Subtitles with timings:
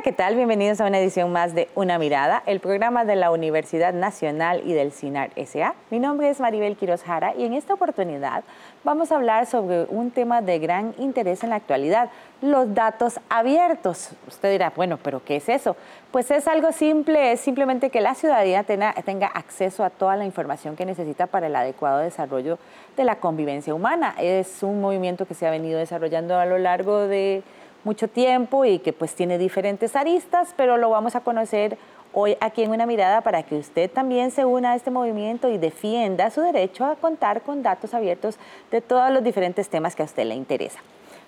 [0.00, 0.34] Hola, ¿qué tal?
[0.34, 4.72] Bienvenidos a una edición más de Una Mirada, el programa de la Universidad Nacional y
[4.72, 5.74] del CINAR SA.
[5.90, 8.42] Mi nombre es Maribel Quiroz Jara y en esta oportunidad
[8.82, 12.08] vamos a hablar sobre un tema de gran interés en la actualidad,
[12.40, 14.12] los datos abiertos.
[14.26, 15.76] Usted dirá, bueno, pero ¿qué es eso?
[16.10, 20.24] Pues es algo simple, es simplemente que la ciudadanía tenga, tenga acceso a toda la
[20.24, 22.58] información que necesita para el adecuado desarrollo
[22.96, 24.14] de la convivencia humana.
[24.18, 27.42] Es un movimiento que se ha venido desarrollando a lo largo de
[27.84, 31.78] mucho tiempo y que pues tiene diferentes aristas, pero lo vamos a conocer
[32.12, 35.58] hoy aquí en una mirada para que usted también se una a este movimiento y
[35.58, 38.36] defienda su derecho a contar con datos abiertos
[38.70, 40.80] de todos los diferentes temas que a usted le interesa.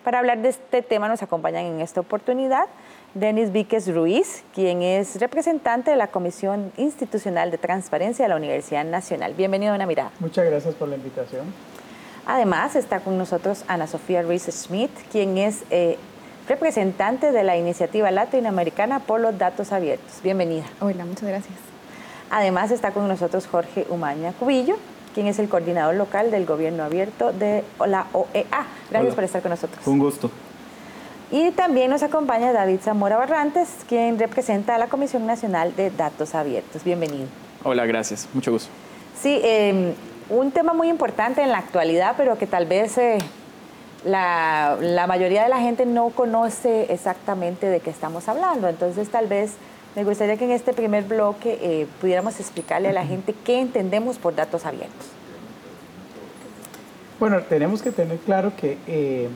[0.05, 2.66] Para hablar de este tema nos acompañan en esta oportunidad
[3.15, 8.84] Denis Víquez Ruiz, quien es representante de la Comisión Institucional de Transparencia de la Universidad
[8.84, 9.34] Nacional.
[9.34, 10.10] Bienvenido a una mirada.
[10.19, 11.55] Muchas gracias por la invitación.
[12.27, 15.98] Además está con nosotros Ana Sofía Ruiz Schmidt, quien es eh,
[16.48, 20.21] representante de la iniciativa latinoamericana por los datos abiertos.
[20.23, 20.65] Bienvenida.
[20.80, 21.54] Hola, muchas gracias.
[22.30, 24.76] Además está con nosotros Jorge Umaña Cubillo,
[25.15, 28.66] quien es el coordinador local del gobierno abierto de la OEA.
[28.90, 29.87] Gracias por estar con nosotros.
[29.87, 30.30] Un gusto.
[31.30, 36.35] Y también nos acompaña David Zamora Barrantes, quien representa a la Comisión Nacional de Datos
[36.35, 36.85] Abiertos.
[36.85, 37.26] Bienvenido.
[37.65, 38.29] Hola, gracias.
[38.35, 38.70] Mucho gusto.
[39.18, 39.95] Sí, em,
[40.29, 43.18] un tema muy importante en la actualidad, pero que tal vez eh,
[44.04, 48.68] la, la, mayoría de la gente no conoce exactamente de qué estamos hablando.
[48.68, 49.52] Entonces, tal vez
[49.95, 54.16] me gustaría que en este primer bloque eh, pudiéramos explicarle a la gente qué entendemos
[54.16, 55.06] por datos abiertos.
[57.20, 59.28] Bueno, tenemos que tener claro que, eh,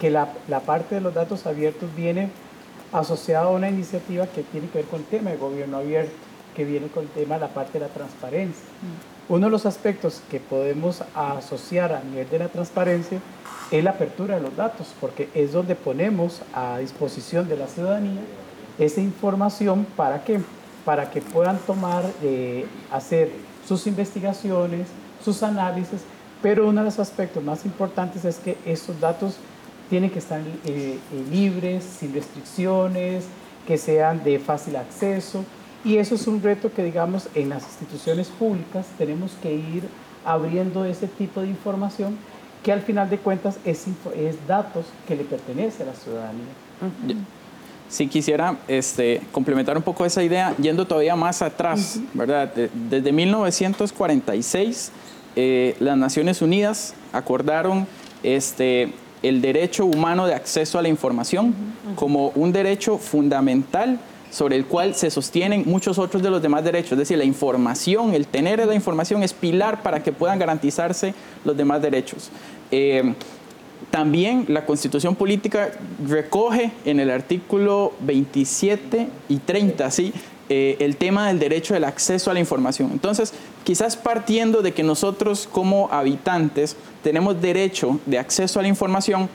[0.00, 2.30] que la, la, parte de los datos abiertos viene
[2.92, 6.12] asociada a una iniciativa que tiene que ver con el tema de gobierno abierto,
[6.56, 8.64] que viene con el tema de la parte de la transparencia.
[8.82, 9.32] Mm.
[9.34, 13.20] Uno de los aspectos que podemos asociar a nivel de la transparencia
[13.72, 18.20] es la apertura de los datos, porque es donde ponemos a disposición de la ciudadanía
[18.78, 20.40] esa información para que,
[20.84, 23.30] para que puedan tomar, eh, hacer
[23.66, 24.88] sus investigaciones,
[25.24, 26.00] sus análisis,
[26.42, 29.36] pero uno de los aspectos más importantes es que esos datos
[29.88, 30.98] tienen que estar eh, eh,
[31.30, 33.24] libres, sin restricciones,
[33.66, 35.44] que sean de fácil acceso,
[35.84, 39.84] y eso es un reto que, digamos, en las instituciones públicas tenemos que ir
[40.24, 42.16] abriendo ese tipo de información
[42.62, 43.86] que al final de cuentas es,
[44.16, 46.44] es datos que le pertenece a la ciudadanía.
[47.88, 52.50] Si quisiera este, complementar un poco esa idea, yendo todavía más atrás, ¿verdad?
[52.88, 54.92] Desde 1946,
[55.36, 57.86] eh, las Naciones Unidas acordaron
[58.22, 58.92] este,
[59.22, 61.54] el derecho humano de acceso a la información
[61.96, 63.98] como un derecho fundamental
[64.32, 66.92] sobre el cual se sostienen muchos otros de los demás derechos.
[66.92, 71.56] Es decir, la información, el tener la información es pilar para que puedan garantizarse los
[71.56, 72.30] demás derechos.
[72.70, 73.14] Eh,
[73.90, 75.72] también la constitución política
[76.08, 80.14] recoge en el artículo 27 y 30, ¿sí?
[80.48, 82.90] Eh, el tema del derecho del acceso a la información.
[82.90, 83.34] Entonces,
[83.64, 89.28] quizás partiendo de que nosotros como habitantes tenemos derecho de acceso a la información,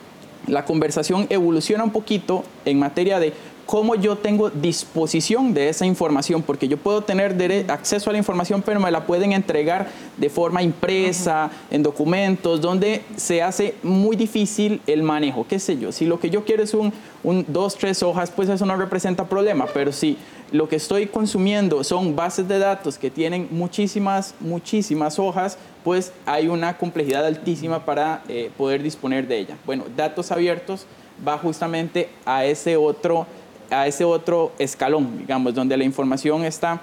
[0.48, 3.34] la conversación evoluciona un poquito en materia de
[3.68, 8.64] cómo yo tengo disposición de esa información, porque yo puedo tener acceso a la información,
[8.66, 14.82] pero me la pueden entregar de forma impresa, en documentos, donde se hace muy difícil
[14.88, 15.92] el manejo, qué sé yo.
[15.92, 19.26] Si lo que yo quiero es un, un dos, tres hojas, pues eso no representa
[19.26, 20.18] problema, pero si
[20.54, 26.48] lo que estoy consumiendo son bases de datos que tienen muchísimas, muchísimas hojas, pues hay
[26.48, 29.58] una complejidad altísima para eh, poder disponer de ella.
[29.66, 30.86] Bueno, datos abiertos
[31.26, 33.26] va justamente a ese otro
[33.70, 36.82] a ese otro escalón, digamos, donde la información está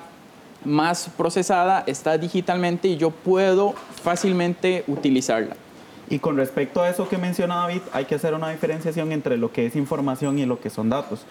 [0.65, 5.57] más procesada, está digitalmente y yo puedo fácilmente utilizarla.
[6.11, 9.53] Y con respecto a eso que menciona David, hay que hacer una diferenciación entre lo
[9.53, 11.25] que es información y lo que son datos,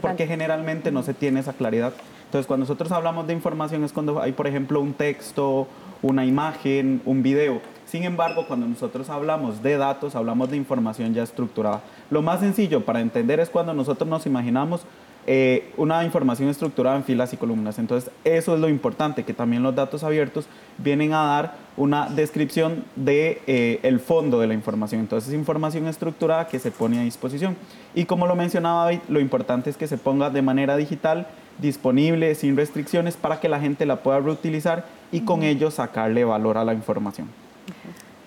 [0.00, 1.94] porque generalmente no se tiene esa claridad.
[2.26, 5.66] Entonces, cuando nosotros hablamos de información es cuando hay, por ejemplo, un texto,
[6.02, 7.62] una imagen, un video.
[7.90, 11.80] Sin embargo, cuando nosotros hablamos de datos, hablamos de información ya estructurada.
[12.10, 14.82] Lo más sencillo para entender es cuando nosotros nos imaginamos
[15.26, 17.78] eh, una información estructurada en filas y columnas.
[17.78, 20.46] Entonces, eso es lo importante, que también los datos abiertos
[20.76, 25.00] vienen a dar una descripción de eh, el fondo de la información.
[25.00, 27.56] Entonces, es información estructurada que se pone a disposición.
[27.94, 31.26] Y como lo mencionaba David, lo importante es que se ponga de manera digital,
[31.56, 36.58] disponible, sin restricciones, para que la gente la pueda reutilizar y con ello sacarle valor
[36.58, 37.28] a la información.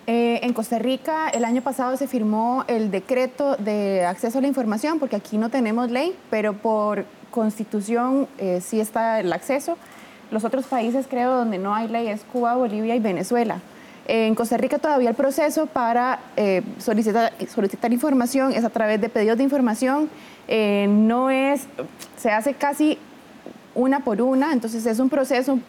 [0.06, 4.48] Eh, en Costa Rica el año pasado se firmó el decreto de acceso a la
[4.48, 9.76] información, porque aquí no tenemos ley, pero por constitución eh, sí está el acceso.
[10.30, 13.60] Los otros países, creo, donde no hay ley es Cuba, Bolivia y Venezuela.
[14.06, 19.08] En Costa Rica todavía el proceso para eh, solicitar, solicitar, información es a través de
[19.08, 20.10] pedidos de información.
[20.48, 21.66] Eh, no es,
[22.16, 22.98] se hace casi
[23.74, 25.60] una por una, entonces es un proceso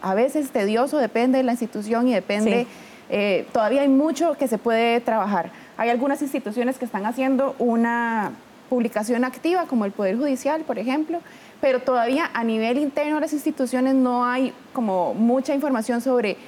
[0.00, 2.66] a veces tedioso, depende de la institución y depende,
[3.14, 5.50] eh, todavía hay mucho que se puede trabajar.
[5.76, 8.32] Hay algunas instituciones que están haciendo una
[8.70, 11.20] publicación activa, como el Poder Judicial, por ejemplo,
[11.60, 16.38] pero todavía a nivel interno de las instituciones no hay como mucha información sobre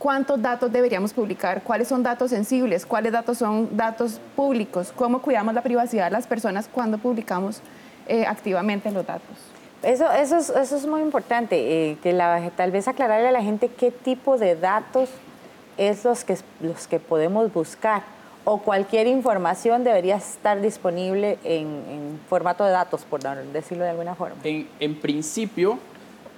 [0.00, 5.54] cuántos datos deberíamos publicar, cuáles son datos sensibles, cuáles datos son datos públicos, cómo cuidamos
[5.54, 7.60] la privacidad de las personas cuando publicamos
[8.08, 9.38] eh, activamente los datos.
[9.84, 13.42] Eso, eso, es, eso es muy importante, eh, que la, tal vez aclararle a la
[13.42, 15.08] gente qué tipo de datos
[15.80, 18.02] es los que, los que podemos buscar
[18.44, 24.36] o cualquier información debería estar disponible en, formato de datos, por decirlo de alguna forma.
[24.44, 25.78] En, en principio,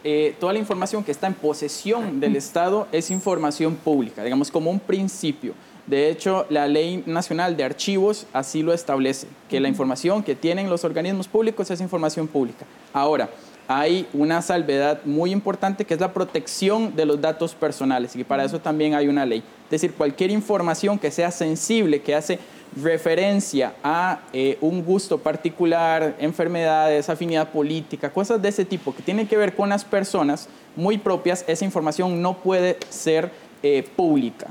[0.04, 4.70] eh, toda la información que está en posesión del Estado es información pública, digamos como
[4.70, 5.54] un principio.
[5.86, 10.70] De hecho, la Ley Nacional de Archivos así lo establece, que la información que tienen
[10.70, 12.64] los organismos públicos es información pública.
[12.92, 13.28] Ahora,
[13.68, 18.44] hay una salvedad muy importante que es la protección de los datos personales y para
[18.44, 19.42] eso también hay una ley.
[19.64, 22.38] Es decir, cualquier información que sea sensible, que hace
[22.80, 29.26] referencia a eh, un gusto particular, enfermedades, afinidad política, cosas de ese tipo que tienen
[29.26, 33.30] que ver con las personas muy propias, esa información no puede ser
[33.62, 34.48] eh, pública.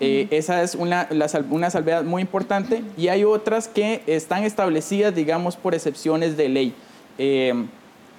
[0.00, 1.08] Eh, esa es una,
[1.50, 6.74] una salvedad muy importante y hay otras que están establecidas, digamos, por excepciones de ley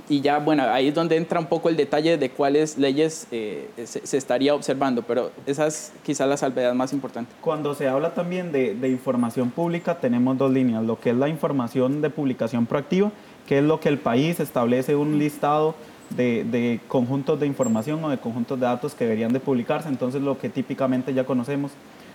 [0.10, 3.70] y ya, bueno, ahí es donde entra un poco el detalle de cuáles leyes eh,
[3.86, 7.32] se, estaría observando, pero esa es quizás la salvedad más importante.
[7.42, 11.30] Cuando se habla también de, de, información pública, tenemos dos líneas, lo que es la
[11.30, 13.12] información de publicación proactiva,
[13.48, 15.76] que es lo que el país establece un listado
[16.10, 20.22] de, de conjuntos de información o de conjuntos de datos que deberían de publicarse, entonces
[20.22, 21.72] lo que típicamente ya conocemos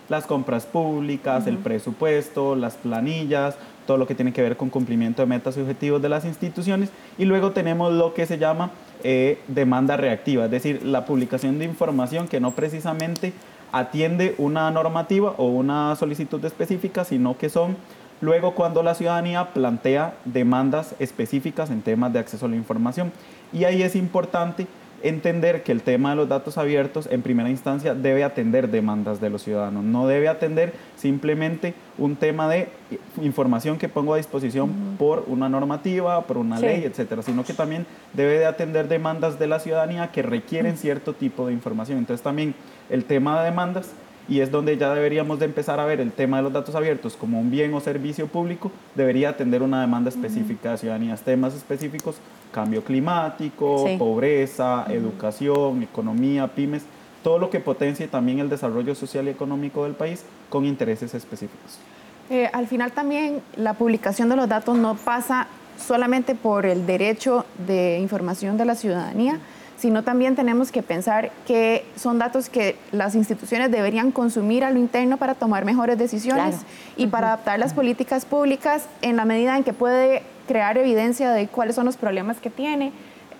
[0.09, 3.55] las compras públicas, el presupuesto, las planillas,
[3.89, 6.91] todo lo que tiene que ver con cumplimiento de metas y objetivos de las instituciones.
[7.17, 8.69] Y luego tenemos lo que se llama
[9.03, 13.33] eh, demanda reactiva, es decir, la publicación de información que no precisamente
[13.71, 17.77] atiende una normativa o una solicitud específica, sino que son
[18.21, 23.11] luego cuando la ciudadanía plantea demandas específicas en temas de acceso a la información.
[23.51, 24.67] Y ahí es importante
[25.03, 29.29] entender que el tema de los datos abiertos en primera instancia debe atender demandas de
[29.29, 32.69] los ciudadanos, no debe atender simplemente un tema de
[33.21, 37.85] información que pongo a disposición por una normativa, por una ley, etcétera, sino que también
[38.13, 41.97] debe de atender demandas de la ciudadanía que requieren cierto tipo de información.
[41.97, 42.55] Entonces también
[42.89, 43.91] el tema de demandas
[44.29, 47.15] y es donde ya deberíamos de empezar a ver el tema de los datos abiertos
[47.15, 52.17] como un bien o servicio público, debería atender una demanda específica de ciudadanías, temas específicos,
[52.51, 56.83] cambio climático, pobreza, educación, economía, pymes,
[57.23, 61.79] todo lo que potencie también el desarrollo social y económico del país con intereses específicos.
[62.29, 65.47] Eh, al final también la publicación de los datos no pasa
[65.79, 69.39] solamente por el derecho de información de la ciudadanía,
[69.79, 74.77] sino también tenemos que pensar que son datos que las instituciones deberían consumir a lo
[74.77, 76.57] interno para tomar mejores decisiones
[76.97, 81.47] y para adaptar las políticas públicas en la medida en que puede crear evidencia de
[81.47, 82.91] cuáles son los problemas que tiene,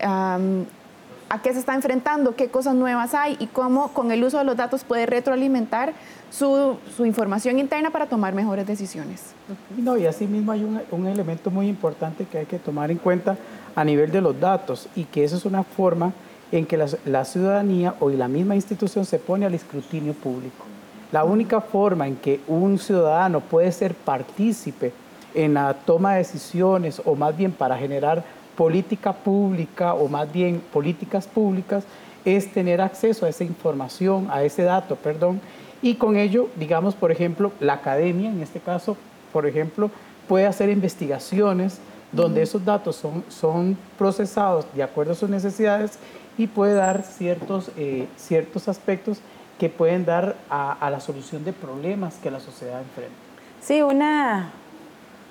[0.02, 4.46] a qué se está enfrentando, qué cosas nuevas hay y cómo con el uso de
[4.46, 5.94] los datos puede retroalimentar
[6.30, 9.34] su, información interna para tomar mejores decisiones.
[9.78, 13.36] No, y asimismo hay un, un elemento muy importante que hay que tomar en cuenta
[13.76, 16.14] a nivel de los datos y que eso es una forma
[16.52, 20.66] en que la, ciudadanía o la misma institución se pone al escrutinio público.
[21.12, 24.92] La única forma en que un ciudadano puede ser partícipe
[25.34, 28.24] en la toma de decisiones o más bien para generar
[28.56, 31.84] política pública o más bien políticas públicas
[32.26, 35.40] es tener acceso a esa información, a ese dato, perdón,
[35.82, 38.98] y con ello, digamos, por ejemplo, la academia, en este caso,
[39.32, 39.90] por ejemplo,
[40.28, 41.80] puede hacer investigaciones
[42.12, 45.98] donde esos datos son, son procesados de acuerdo a sus necesidades
[46.40, 49.20] y puede dar ciertos, eh, ciertos aspectos
[49.60, 53.14] que pueden dar a, la solución de problemas que la sociedad enfrenta.
[53.62, 54.50] Sí, una,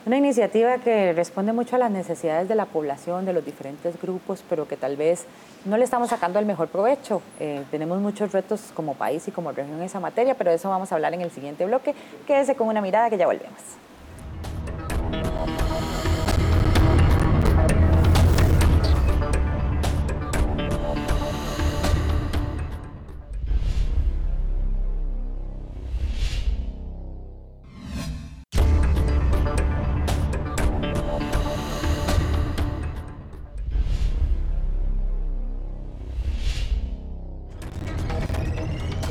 [0.04, 4.44] una iniciativa que responde mucho a las necesidades de la población, de los diferentes grupos,
[4.50, 5.24] pero que tal vez
[5.64, 7.22] no le estamos sacando el mejor provecho.
[7.40, 10.68] Eh, tenemos muchos retos como país y como región en esa materia, pero de eso
[10.68, 11.94] vamos a hablar en el siguiente bloque.
[12.26, 13.62] Quédese con una mirada que ya volvemos.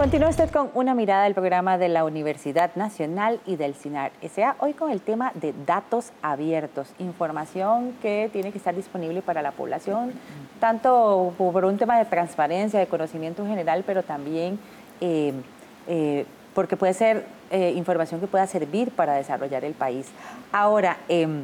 [0.07, 4.55] Continúa usted con una mirada del programa de la Universidad Nacional y del CINAR SA,
[4.59, 9.51] hoy con el tema de datos abiertos, información que tiene que estar disponible para la
[9.51, 10.13] población,
[10.61, 14.59] tanto por un tema de transparencia, de conocimiento general, pero también
[15.01, 15.33] eh,
[15.89, 20.07] eh, porque puede ser eh, información que pueda servir para desarrollar el país.
[20.53, 21.43] Ahora, em,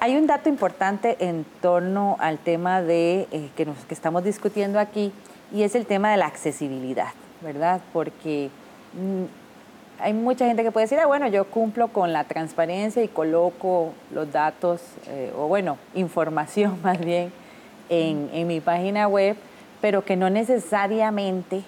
[0.00, 5.12] hay un dato importante en torno al tema de, que, nos, que estamos discutiendo aquí,
[5.52, 7.08] y es el tema de la accesibilidad.
[7.44, 7.80] ¿Verdad?
[7.92, 8.50] Porque
[8.94, 9.24] mm,
[10.00, 13.92] hay mucha gente que puede decir, ah, bueno, yo cumplo con la transparencia y coloco
[14.12, 17.32] los datos, eh, o bueno, información más bien,
[17.88, 19.36] en, en mi página web,
[19.80, 21.62] pero que no necesariamente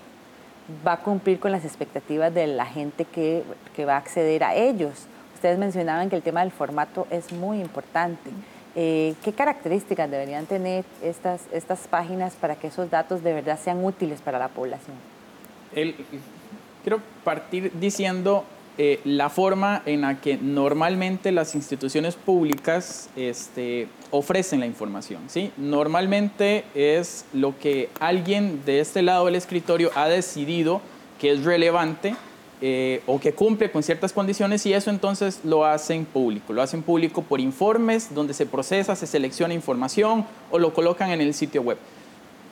[0.87, 4.55] va a cumplir con las expectativas de la gente que, que, va a acceder a
[4.55, 5.07] ellos.
[5.35, 8.31] Ustedes mencionaban que el tema del formato es muy importante.
[8.75, 13.85] Eh, ¿Qué características deberían tener estas, estas páginas para que esos datos de verdad sean
[13.85, 14.97] útiles para la población?
[15.73, 18.45] Quiero partir diciendo
[18.79, 25.23] eh, la forma en la que normalmente las instituciones públicas este, ofrecen la información.
[25.29, 25.51] ¿sí?
[25.57, 30.83] Normalmente es lo que alguien de este lado del escritorio ha decidido
[31.19, 32.15] que es relevante
[32.61, 36.53] eh, o que cumple con ciertas condiciones y eso entonces lo hacen público.
[36.53, 41.23] Lo hacen público por informes donde se procesa, se selecciona información o lo colocan en
[41.23, 41.79] el sitio web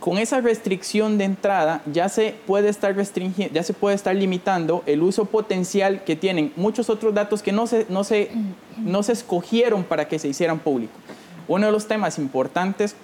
[0.05, 5.03] con esa restricción de entrada ya se puede estar ya se puede estar limitando el
[5.03, 8.31] uso potencial que tienen muchos otros datos que no se, no se,
[8.77, 10.95] no se escogieron para que se hicieran públicos.
[11.49, 12.97] Uno de los temas importantes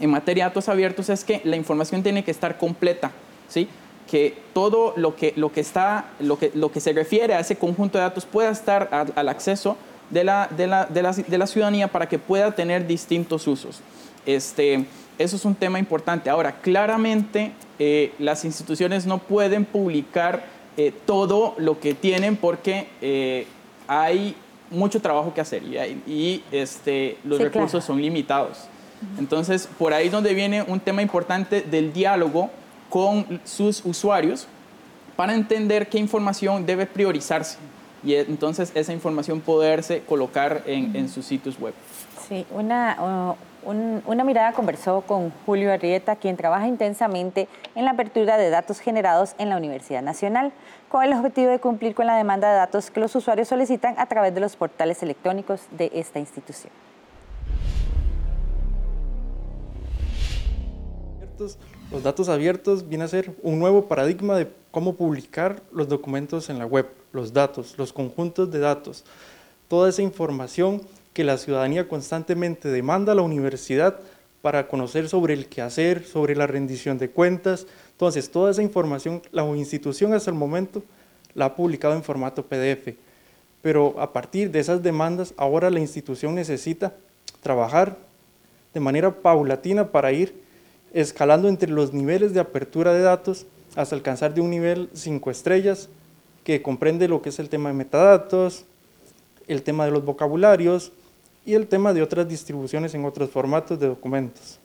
[0.00, 3.12] en materia de datos abiertos es que la información tiene que estar completa,
[3.48, 3.68] ¿sí?
[4.10, 7.58] que todo lo que, lo que, está, lo que, lo que se refiere a ese
[7.58, 9.76] conjunto de datos pueda estar al acceso
[10.10, 13.82] de la, de la, de, la, de la ciudadanía para que pueda tener distintos usos.
[14.26, 14.86] Este,
[15.18, 16.30] eso es un tema importante.
[16.30, 20.44] Ahora, claramente eh, las instituciones no pueden publicar
[20.76, 23.46] eh, todo lo que tienen porque eh,
[23.86, 24.34] hay
[24.70, 25.62] mucho trabajo que hacer
[26.06, 28.68] y, este, los recursos son limitados.
[29.18, 32.50] Entonces, por ahí es donde viene un tema importante del diálogo
[32.88, 34.46] con sus usuarios
[35.16, 37.58] para entender qué información debe priorizarse
[38.04, 41.74] y entonces esa información poderse colocar en, en sus sitios web.
[42.28, 48.50] Sí, una, una mirada conversó con Julio Arrieta, quien trabaja intensamente en la apertura de
[48.50, 50.52] datos generados en la Universidad Nacional,
[50.88, 54.06] con el objetivo de cumplir con la demanda de datos que los usuarios solicitan a
[54.06, 56.72] través de los portales electrónicos de esta institución.
[61.90, 66.58] Los datos abiertos viene a ser un nuevo paradigma de cómo publicar los documentos en
[66.58, 69.04] la web, los datos, los conjuntos de datos,
[69.66, 74.00] toda esa información que la ciudadanía constantemente demanda a la universidad
[74.42, 77.66] para conocer sobre el quehacer, sobre la rendición de cuentas.
[77.92, 80.82] Entonces, toda esa información la institución hasta el momento
[81.34, 82.94] la ha publicado en formato PDF.
[83.62, 86.94] Pero a partir de esas demandas, ahora la institución necesita
[87.42, 87.98] trabajar
[88.72, 90.34] de manera paulatina para ir
[90.92, 95.88] escalando entre los niveles de apertura de datos hasta alcanzar de un nivel 5 estrellas
[96.44, 98.64] que comprende lo que es el tema de metadatos,
[99.46, 100.92] el tema de los vocabularios,
[101.44, 104.58] y el tema de otras distribuciones en otros formatos de documentos.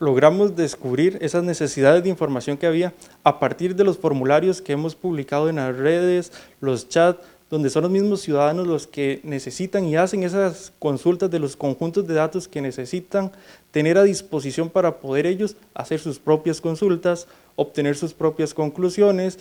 [0.00, 4.94] Logramos descubrir esas necesidades de información que había a partir de los formularios que hemos
[4.94, 9.96] publicado en las redes, los chats, donde son los mismos ciudadanos los que necesitan y
[9.96, 13.32] hacen esas consultas de los conjuntos de datos que necesitan
[13.70, 17.26] tener a disposición para poder ellos hacer sus propias consultas,
[17.56, 19.38] obtener sus propias conclusiones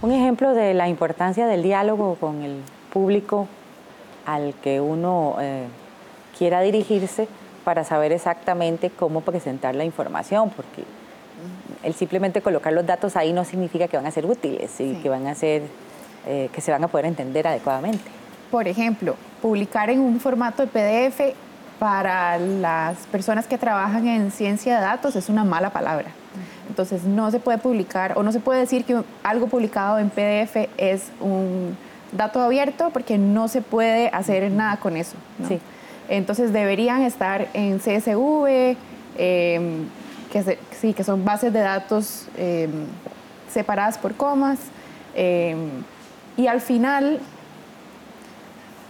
[0.00, 2.60] Un ejemplo de la importancia del diálogo con el
[2.92, 3.48] público
[4.26, 5.66] al que uno eh,
[6.38, 7.26] quiera dirigirse
[7.64, 10.84] para saber exactamente cómo presentar la información, porque
[11.82, 15.08] el simplemente colocar los datos ahí no significa que van a ser útiles y que
[15.08, 15.62] van a ser
[16.26, 18.04] eh, que se van a poder entender adecuadamente.
[18.52, 21.34] Por ejemplo, publicar en un formato de PDF
[21.78, 26.10] para las personas que trabajan en ciencia de datos es una mala palabra.
[26.78, 30.68] Entonces no se puede publicar o no se puede decir que algo publicado en PDF
[30.76, 31.76] es un
[32.12, 35.16] dato abierto porque no se puede hacer nada con eso.
[36.08, 38.76] Entonces deberían estar en CSV,
[39.18, 39.88] em,
[40.30, 42.70] que, sí, que son bases de datos em,
[43.52, 44.60] separadas por comas.
[45.16, 45.82] Em,
[46.36, 47.18] y al final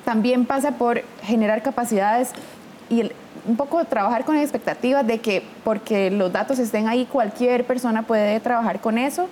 [0.04, 2.32] también pasa por generar capacidades
[2.90, 3.10] y
[3.48, 8.38] un poco trabajar con expectativas de que porque los datos estén ahí, cualquier persona puede
[8.40, 9.26] trabajar con eso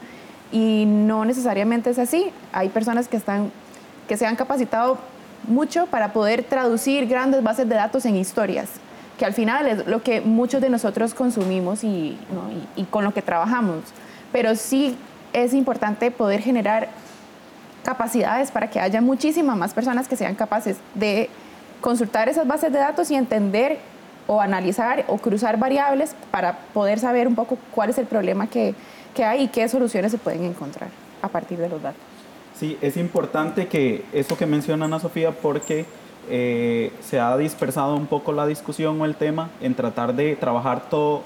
[0.50, 2.32] y no necesariamente es así.
[2.52, 3.52] Hay personas que, están,
[4.08, 4.99] que se han capacitado
[5.46, 8.70] mucho para poder traducir grandes bases de datos en historias,
[9.18, 12.16] que al final es lo que muchos de nosotros consumimos y,
[12.75, 13.85] y, con lo que trabajamos.
[14.32, 14.96] Pero sí
[15.35, 16.88] es importante poder generar
[17.85, 21.28] capacidades para que haya muchísimas más personas que sean capaces de
[21.82, 23.78] consultar esas bases de datos y entender
[24.26, 28.75] o analizar o cruzar variables para poder saber un poco cuál es el problema que,
[29.14, 30.90] que hay y qué soluciones se pueden encontrar
[31.23, 32.00] a partir de los datos.
[32.54, 35.85] Sí, es importante que eso que menciona Ana Sofía porque
[36.28, 40.88] eh, se ha dispersado un poco la discusión o el tema en tratar de trabajar
[40.88, 41.23] todo,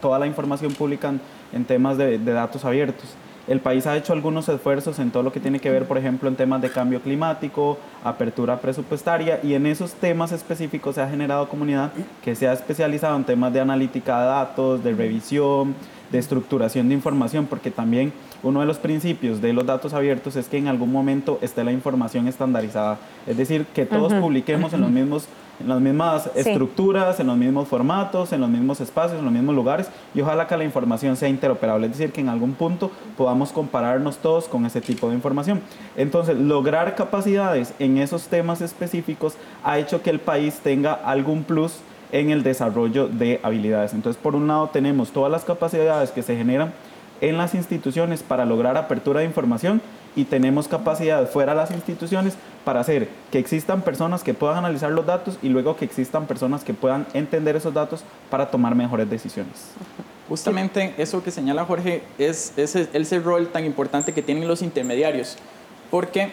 [0.00, 1.12] toda la información pública
[1.52, 3.14] en, temas de, de, datos abiertos.
[3.46, 6.28] El país ha hecho algunos esfuerzos en todo lo que tiene que ver, por ejemplo,
[6.28, 11.48] en temas de cambio climático, apertura presupuestaria y en esos temas específicos se ha generado
[11.48, 15.74] comunidad que se ha especializado en temas de analítica de datos, de revisión,
[16.10, 20.48] de estructuración de información, porque también uno de los principios de los datos abiertos es
[20.48, 24.90] que en algún momento esté la información estandarizada, es decir, que todos publiquemos en los
[24.90, 25.28] mismos
[25.60, 29.54] en las mismas estructuras, en los mismos formatos, en los mismos espacios, en los mismos
[29.54, 33.52] lugares y ojalá que la información sea interoperable, es decir, que en algún punto podamos
[33.52, 35.60] compararnos todos con ese tipo de información.
[35.96, 41.78] Entonces, lograr capacidades en esos temas específicos ha hecho que el país tenga algún plus
[42.14, 43.92] en el desarrollo de habilidades.
[43.92, 46.72] Entonces, por un lado tenemos todas las capacidades que se generan
[47.20, 49.82] en las instituciones para lograr apertura de información
[50.14, 54.92] y tenemos capacidad fuera de las instituciones para hacer que existan personas que puedan analizar
[54.92, 59.10] los datos y luego que existan personas que puedan entender esos datos para tomar mejores
[59.10, 59.72] decisiones.
[60.28, 65.36] Justamente eso que señala Jorge es, ese, ese rol tan importante que tienen los intermediarios,
[65.90, 66.30] porque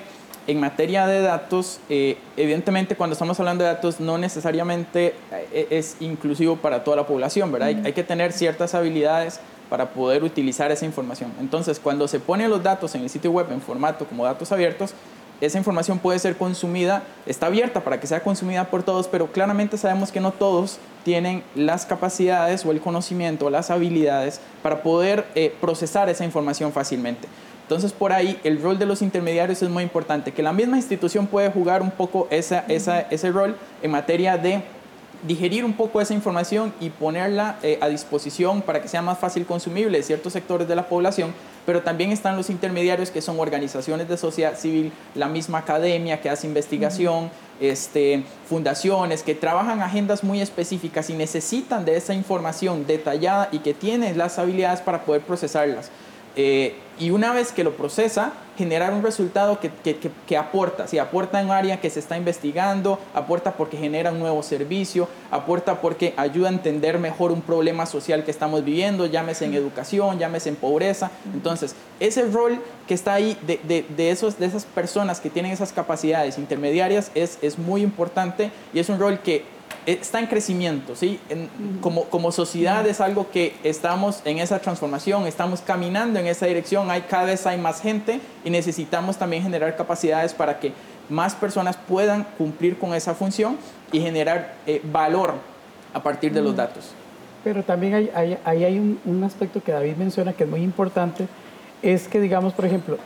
[0.47, 5.15] en materia de datos, eh, evidentemente cuando estamos hablando de datos no necesariamente
[5.51, 7.69] eh, es inclusivo para toda la población, ¿verdad?
[7.83, 9.39] hay, que tener ciertas habilidades
[9.69, 11.31] para poder utilizar esa información.
[11.39, 14.93] Entonces, cuando se ponen los datos en el sitio web en formato como datos abiertos,
[15.41, 19.75] esa información puede ser consumida, está abierta para que sea consumida por todos, pero claramente
[19.77, 25.25] sabemos que no todos tienen las capacidades o el conocimiento o las habilidades para poder
[25.33, 27.27] eh, procesar esa información fácilmente.
[27.71, 31.25] Entonces, por ahí el rol de los intermediarios es muy importante, que la misma institución
[31.25, 34.61] puede jugar un poco esa, ese rol en materia de
[35.25, 39.45] digerir un poco esa información y ponerla eh, a disposición para que sea más fácil
[39.45, 41.33] consumible de ciertos sectores de la población,
[41.65, 46.29] pero también están los intermediarios que son organizaciones de sociedad civil, la misma academia que
[46.29, 47.31] hace investigación,
[47.61, 53.73] este, fundaciones que trabajan agendas muy específicas y necesitan de esa información detallada y que
[53.73, 55.89] tienen las habilidades para poder procesarlas.
[56.35, 60.99] Eh, y una vez que lo procesa, generar un resultado que, que, que, aporta, si
[60.99, 65.81] aporta en un área que se está investigando, aporta porque genera un nuevo servicio, aporta
[65.81, 70.49] porque ayuda a entender mejor un problema social que estamos viviendo, llámese en educación, llámese
[70.49, 71.09] en pobreza.
[71.33, 75.51] Entonces, ese rol que está ahí de, de, de esos, de esas personas que tienen
[75.51, 79.43] esas capacidades intermediarias es, es muy importante y es un rol que
[79.85, 81.19] está en crecimiento, ¿sí?
[81.81, 86.91] como, como sociedad es algo que estamos en esa transformación, estamos caminando en esa dirección,
[86.91, 90.73] hay, cada vez hay más gente y necesitamos también generar capacidades para que
[91.09, 93.57] más personas puedan cumplir con esa función
[93.91, 95.33] y generar eh, valor
[95.93, 96.91] a partir de los datos.
[97.43, 101.27] Pero también hay, hay, hay un, un, aspecto que David menciona que es muy importante,
[101.81, 102.97] es que digamos, por ejemplo,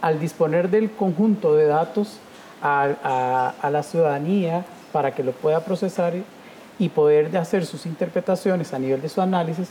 [0.00, 2.18] al disponer del conjunto de datos
[2.62, 6.14] a, a, a la ciudadanía, para que lo pueda procesar
[6.78, 9.68] y poder hacer sus interpretaciones a nivel de su análisis,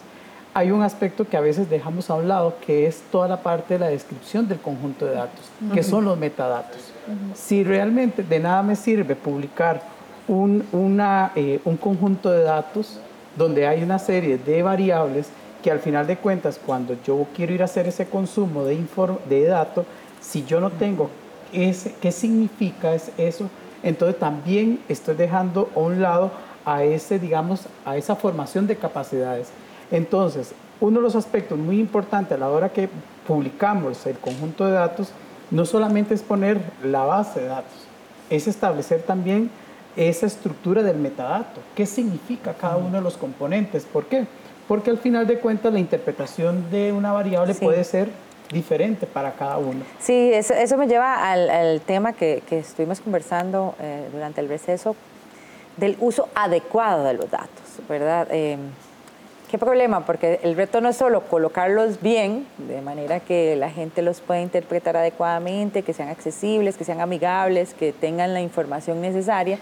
[0.53, 3.75] hay un aspecto que a veces dejamos a un lado, que es toda la parte
[3.75, 6.91] de la descripción del conjunto de datos, que son los metadatos.
[7.33, 9.81] Si realmente de nada me sirve publicar
[10.27, 12.99] un, una, eh, un conjunto de datos
[13.35, 15.29] donde hay una serie de variables
[15.63, 18.79] que al final de cuentas, cuando yo quiero ir a hacer ese consumo de,
[19.27, 19.85] de datos,
[20.21, 21.09] si yo no tengo
[21.53, 23.49] ese, qué significa eso,
[23.83, 26.31] entonces también estoy dejando a un lado
[26.65, 29.49] a ese, digamos, a esa formación de capacidades.
[29.91, 32.89] Entonces, uno de los aspectos muy importantes a la hora que
[33.27, 35.11] publicamos el conjunto de datos,
[35.51, 37.73] no solamente es poner la base de datos,
[38.29, 39.49] es establecer también
[39.95, 41.61] esa estructura del metadato.
[41.75, 43.85] ¿Qué significa cada uno de los componentes?
[43.85, 44.27] ¿Por qué?
[44.67, 48.09] Porque al final de cuentas la interpretación de una variable puede ser
[48.51, 49.83] diferente para cada uno.
[49.99, 54.95] Sí, eso, eso me lleva al, tema que, que, estuvimos conversando eh, durante el receso
[55.77, 58.27] del uso adecuado de los datos, ¿verdad?
[58.31, 58.57] Eh,
[59.49, 60.05] ¿Qué problema?
[60.05, 64.41] Porque el reto no es solo colocarlos bien, de manera que la gente los pueda
[64.41, 69.57] interpretar adecuadamente, que sean accesibles, que sean amigables, que tengan la información necesaria,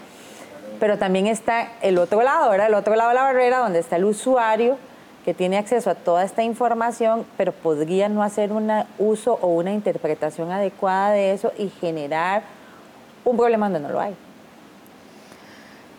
[0.78, 2.66] pero también está el otro lado, ¿verdad?
[2.66, 4.76] El otro lado de la barrera, donde está el usuario
[5.28, 9.74] que tiene acceso a toda esta información, pero podría no hacer un uso o una
[9.74, 12.44] interpretación adecuada de eso y generar
[13.26, 14.16] un problema donde no lo hay.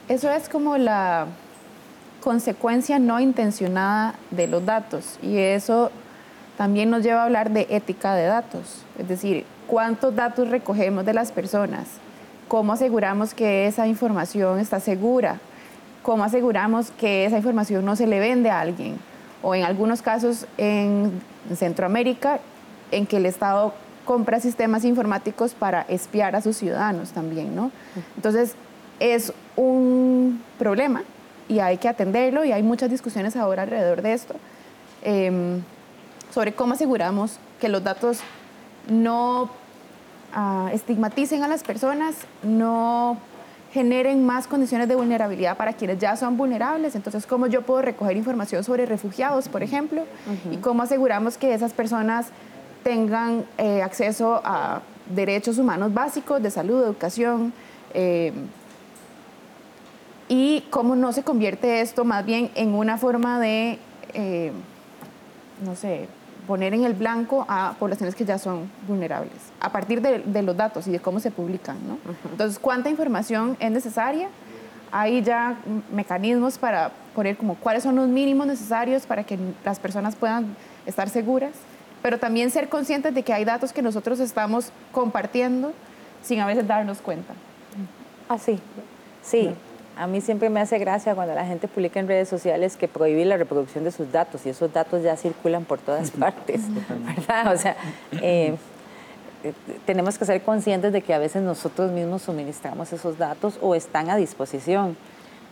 [0.07, 1.27] Eso es como la
[2.21, 5.91] consecuencia no intencionada de los datos y eso
[6.57, 11.13] también nos lleva a hablar de ética de datos, es decir, cuántos datos recogemos de
[11.13, 11.85] las personas,
[12.47, 15.39] cómo aseguramos que esa información está segura,
[16.01, 18.97] cómo aseguramos que esa información no se le vende a alguien
[19.41, 21.21] o en algunos casos en
[21.55, 22.39] Centroamérica
[22.91, 23.73] en que el Estado
[24.05, 27.71] compra sistemas informáticos para espiar a sus ciudadanos también, ¿no?
[28.15, 28.55] Entonces,
[28.99, 31.03] es un problema
[31.47, 34.35] y hay que atenderlo y hay muchas discusiones ahora alrededor de esto
[35.03, 35.61] em,
[36.33, 38.19] sobre cómo aseguramos que los datos
[38.89, 39.49] no
[40.33, 43.17] ah, estigmaticen a las personas, no
[43.71, 46.95] generen más condiciones de vulnerabilidad para quienes ya son vulnerables.
[46.95, 50.05] Entonces, cómo yo puedo recoger información sobre refugiados, por ejemplo,
[50.51, 52.27] y cómo aseguramos que esas personas
[52.83, 54.81] tengan eh, acceso a
[55.13, 57.53] derechos humanos básicos de salud, educación,
[57.93, 58.31] eh,
[60.27, 63.79] y cómo no se convierte esto más bien en una forma de,
[64.13, 64.51] eh,
[65.65, 66.07] no sé,
[66.49, 70.87] poner en el blanco a poblaciones que ya son vulnerables, a partir de, los datos
[70.87, 71.77] y de cómo se publican.
[71.87, 71.99] ¿no?
[72.31, 74.29] Entonces, ¿cuánta información es necesaria?
[74.91, 75.59] Hay ya
[75.93, 80.55] mecanismos para poner como cuáles son los mínimos necesarios para que las personas puedan
[80.87, 81.51] estar seguras,
[82.01, 85.71] pero también ser conscientes de que hay datos que nosotros estamos compartiendo
[86.23, 87.35] sin a veces darnos cuenta.
[88.27, 88.59] Ah, sí.
[89.21, 89.51] Sí,
[89.99, 93.25] a mí siempre me hace gracia cuando la gente publica en redes sociales que prohíbe
[93.25, 96.61] la reproducción de sus datos y esos datos ya circulan por todas partes,
[97.05, 97.53] ¿verdad?
[97.53, 97.75] O sea,
[98.21, 98.55] eh,
[99.85, 104.09] tenemos que ser conscientes de que a veces nosotros mismos suministramos esos datos o están
[104.09, 104.95] a disposición.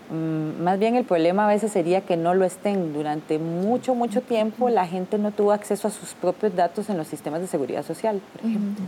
[0.09, 2.93] Mm, más bien el problema a veces sería que no lo estén.
[2.93, 7.07] Durante mucho, mucho tiempo la gente no tuvo acceso a sus propios datos en los
[7.07, 8.85] sistemas de seguridad social, por ejemplo.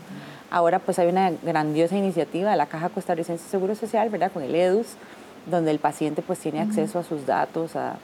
[0.49, 4.31] Ahora pues hay una grandiosa iniciativa de la Caja Costarricense de Seguro Social, ¿verdad?
[4.31, 4.95] Con el EDUS,
[5.49, 7.97] donde el paciente pues tiene acceso a sus datos, a,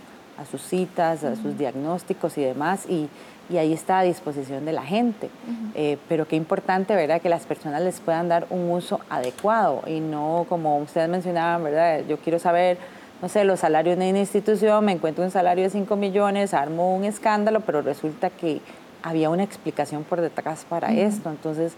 [0.49, 3.09] sus citas, a sus diagnósticos y demás, y,
[3.55, 5.29] ahí está a disposición de la gente.
[5.75, 9.99] Eh, pero qué importante, ¿verdad?, que las personas les puedan dar un uso adecuado y
[9.99, 12.79] no como ustedes mencionaban, ¿verdad?, yo quiero saber,
[13.21, 16.95] no sé, los salarios de una institución, me encuentro un salario de 5 millones, armo
[16.95, 18.61] un escándalo, pero resulta que
[19.05, 21.29] había una explicación por detrás para esto.
[21.29, 21.73] Entonces,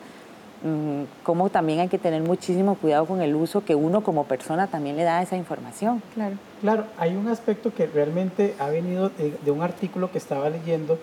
[1.23, 4.95] cómo también hay que tener muchísimo cuidado con el uso que uno como persona también
[4.95, 6.01] le da a esa información.
[6.13, 6.35] Claro.
[6.61, 10.97] Claro, hay un aspecto que realmente ha venido de, un artículo que estaba leyendo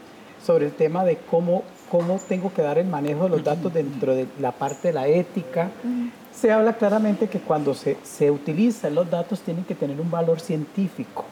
[0.44, 4.14] sobre el tema de cómo, cómo tengo que dar el manejo de los datos dentro
[4.14, 5.70] de la parte de la ética.
[6.32, 10.40] Se habla claramente que cuando se, se utilizan los datos tienen que tener un valor
[10.40, 11.24] científico.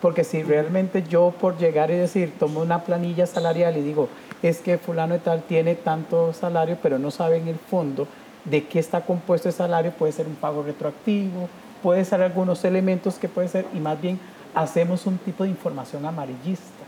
[0.00, 4.08] Porque si realmente yo por llegar y decir, tomo una planilla salarial y digo,
[4.42, 8.06] es que fulano y tal tiene tanto salario, pero no sabe en el fondo
[8.44, 11.48] de qué está compuesto el salario, puede ser un pago retroactivo,
[11.82, 14.18] puede ser algunos elementos que puede ser, y más bien
[14.54, 16.84] hacemos un tipo de información amarillista.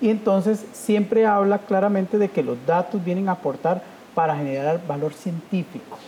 [0.00, 3.82] Y entonces siempre habla claramente de que los datos vienen a aportar
[4.14, 5.98] para generar valor científico,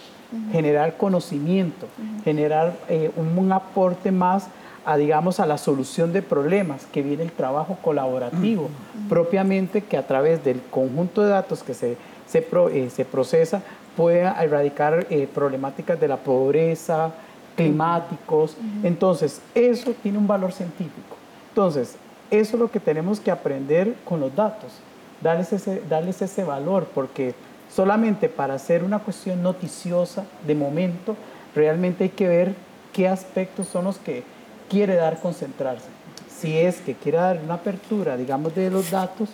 [0.53, 1.87] generar conocimiento,
[2.25, 4.49] generar eh, un aporte más
[4.85, 8.69] a, digamos, a la solución de problemas, que viene el trabajo colaborativo,
[9.09, 13.63] propiamente que a través del conjunto de datos que se, se, eh, se procesa
[13.97, 17.11] pueda erradicar eh, problemáticas de la pobreza,
[17.57, 18.57] climáticos.
[18.83, 21.17] Entonces, eso tiene un valor científico.
[21.51, 21.97] Entonces,
[22.31, 24.73] eso es lo que tenemos que aprender con los datos,
[25.21, 27.35] darles ese, darles ese valor, porque
[27.69, 31.17] solamente para hacer una cuestión noticiosa de momento,
[31.55, 32.55] realmente hay que ver
[32.93, 34.23] qué aspectos son los que
[34.71, 35.89] quiere dar concentrarse.
[36.35, 39.29] Si es que quiere dar una apertura, digamos, de los datos,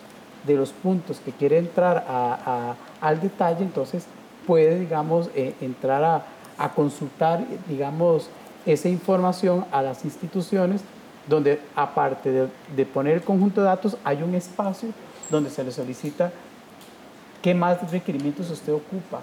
[0.45, 2.03] de los puntos que quiere entrar
[2.99, 4.05] al detalle, entonces
[4.45, 6.03] puede, digamos, eh, entrar
[6.57, 8.29] a, consultar, digamos,
[8.65, 10.81] esa información a las instituciones
[11.27, 14.89] donde aparte de, poner el conjunto de datos, hay un espacio
[15.29, 16.31] donde se le solicita
[17.41, 19.19] qué más requerimientos usted ocupa,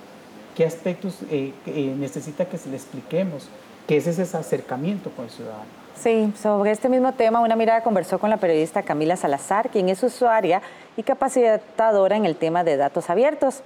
[0.55, 3.49] qué aspectos eh, eh, necesita que se le expliquemos,
[3.89, 5.84] qué es ese acercamiento con el ciudadano.
[5.97, 10.03] Sí, sobre este mismo tema, una mirada conversó con la periodista Camila Salazar, quien es
[10.03, 10.61] usuaria
[10.97, 13.63] y capacitadora en el tema de datos abiertos.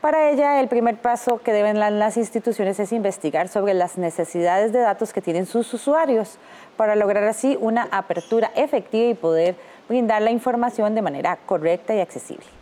[0.00, 4.80] Para ella, el primer paso que deben las instituciones es investigar sobre las necesidades de
[4.80, 6.38] datos que tienen sus usuarios
[6.76, 9.56] para lograr así una apertura efectiva y poder
[9.88, 12.61] brindar la información de manera correcta y accesible.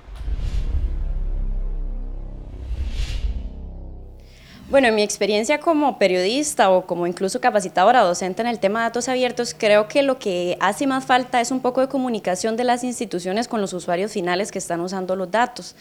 [4.71, 8.85] Bueno, en mi experiencia como periodista o como incluso capacitadora docente en el tema de
[8.85, 12.63] datos abiertos, creo que lo que hace más falta es un poco de comunicación de
[12.63, 15.75] las instituciones con los usuarios finales que están usando los datos.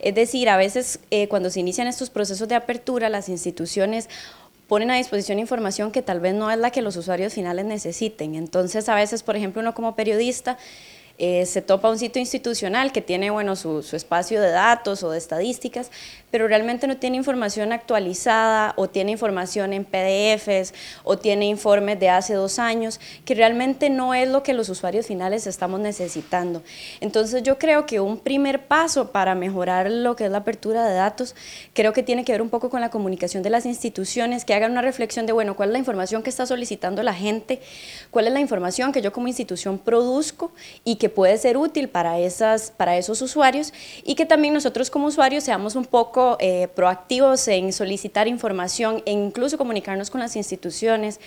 [0.00, 4.08] Es decir, a veces eh, cuando se inician estos procesos de apertura, las instituciones
[4.66, 8.34] ponen a disposición información que tal vez no es la que los usuarios finales necesiten.
[8.34, 10.58] Entonces, a veces, por ejemplo, uno como periodista
[11.16, 15.18] eh, se topa un sitio institucional que tiene bueno, su, espacio de datos o de
[15.18, 15.92] estadísticas,
[16.32, 20.74] pero realmente no tiene información actualizada o tiene información en PDFs
[21.04, 25.06] o tiene informes de hace dos años, que realmente no es lo que los usuarios
[25.06, 26.64] finales estamos necesitando.
[27.00, 30.94] Entonces yo creo que un primer paso para mejorar lo que es la apertura de
[30.94, 31.36] datos,
[31.74, 34.72] creo que tiene que ver un poco con la comunicación de las instituciones, que hagan
[34.72, 37.60] una reflexión de, bueno, cuál es la información que está solicitando la gente,
[38.10, 40.50] cuál es la información que yo como institución produzco
[40.82, 44.88] y que que puede ser útil para, esas, para esos usuarios y que también nosotros
[44.88, 50.34] como usuarios seamos un poco eh, proactivos en solicitar información e incluso comunicarnos con las
[50.34, 51.20] instituciones,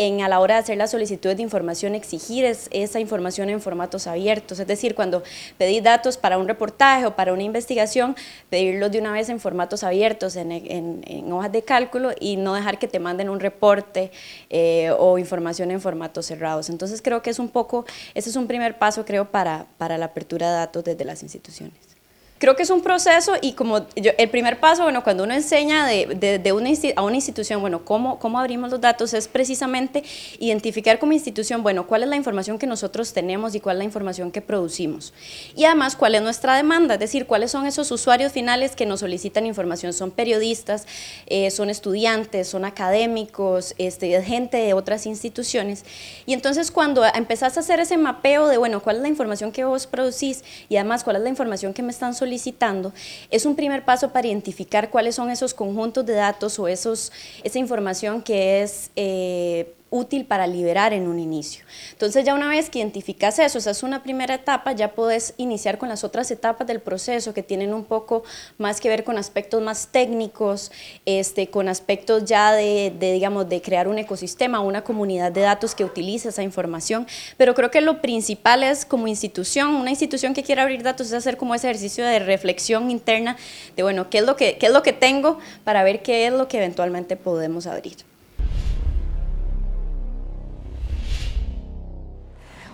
[0.00, 4.06] en a la hora de hacer la solicitud de información exigir esa información en formatos
[4.06, 5.22] abiertos, es decir, cuando
[5.58, 8.16] pedí datos para un reportaje o para una investigación,
[8.48, 12.78] pedirlos de una vez en formatos abiertos, en, en, hojas de cálculo y no dejar
[12.78, 14.10] que te manden un reporte
[14.48, 16.70] eh, o información en formatos cerrados.
[16.70, 17.84] Entonces creo que es un poco,
[18.14, 21.99] ese es un primer paso, creo, para, para la apertura de datos desde las instituciones.
[22.40, 26.38] Creo que es un proceso y como el primer paso, bueno, cuando uno enseña de,
[26.42, 30.04] de, una, a una institución, bueno, cómo, cómo abrimos los datos, es precisamente
[30.38, 33.84] identificar como institución, bueno, cuál es la información que nosotros tenemos y cuál es la
[33.84, 35.12] información que producimos.
[35.54, 39.00] Y además, cuál es nuestra demanda, es decir, cuáles son esos usuarios finales que nos
[39.00, 39.92] solicitan información.
[39.92, 40.86] Son periodistas,
[41.26, 45.84] eh, son estudiantes, son académicos, este, gente de otras instituciones.
[46.24, 49.64] Y entonces cuando empezás a hacer ese mapeo de, bueno, cuál es la información que
[49.64, 52.92] vos producís y además cuál es la información que me están solicitando, solicitando,
[53.28, 57.10] es un primer paso para identificar cuáles son esos conjuntos de datos o esos,
[57.42, 61.64] esa información que es eh, útil para liberar en un inicio.
[61.92, 65.78] Entonces ya una vez que identificas eso, esa es una primera etapa, ya puedes iniciar
[65.78, 68.22] con las otras etapas del proceso que tienen un poco
[68.58, 70.70] más que ver con aspectos más técnicos,
[71.04, 75.84] este, con aspectos ya de, digamos, de crear un ecosistema, una comunidad de datos que
[75.84, 80.62] utilice esa información, pero creo que lo principal es como institución, una institución que quiera
[80.62, 83.36] abrir datos es hacer como ese ejercicio de reflexión interna
[83.76, 86.32] de, bueno, ¿qué es lo que, qué es lo que tengo para ver qué es
[86.32, 88.09] lo que eventualmente podemos abrir?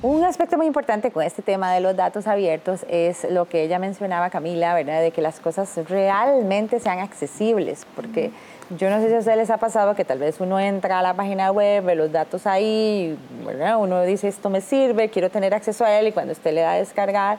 [0.07, 3.81] Un aspecto muy importante con este tema de los datos abiertos es lo que ella
[3.81, 5.01] mencionaba, Camila, ¿verdad?
[5.01, 8.31] De que las cosas realmente sean accesibles, porque
[8.79, 11.03] yo no sé si a ustedes les ha pasado que tal vez uno entra a
[11.03, 13.79] la página web, ve los datos ahí, ¿verdad?
[13.79, 16.75] Uno dice esto me sirve, quiero tener acceso a él y cuando usted le da
[16.75, 17.39] a descargar,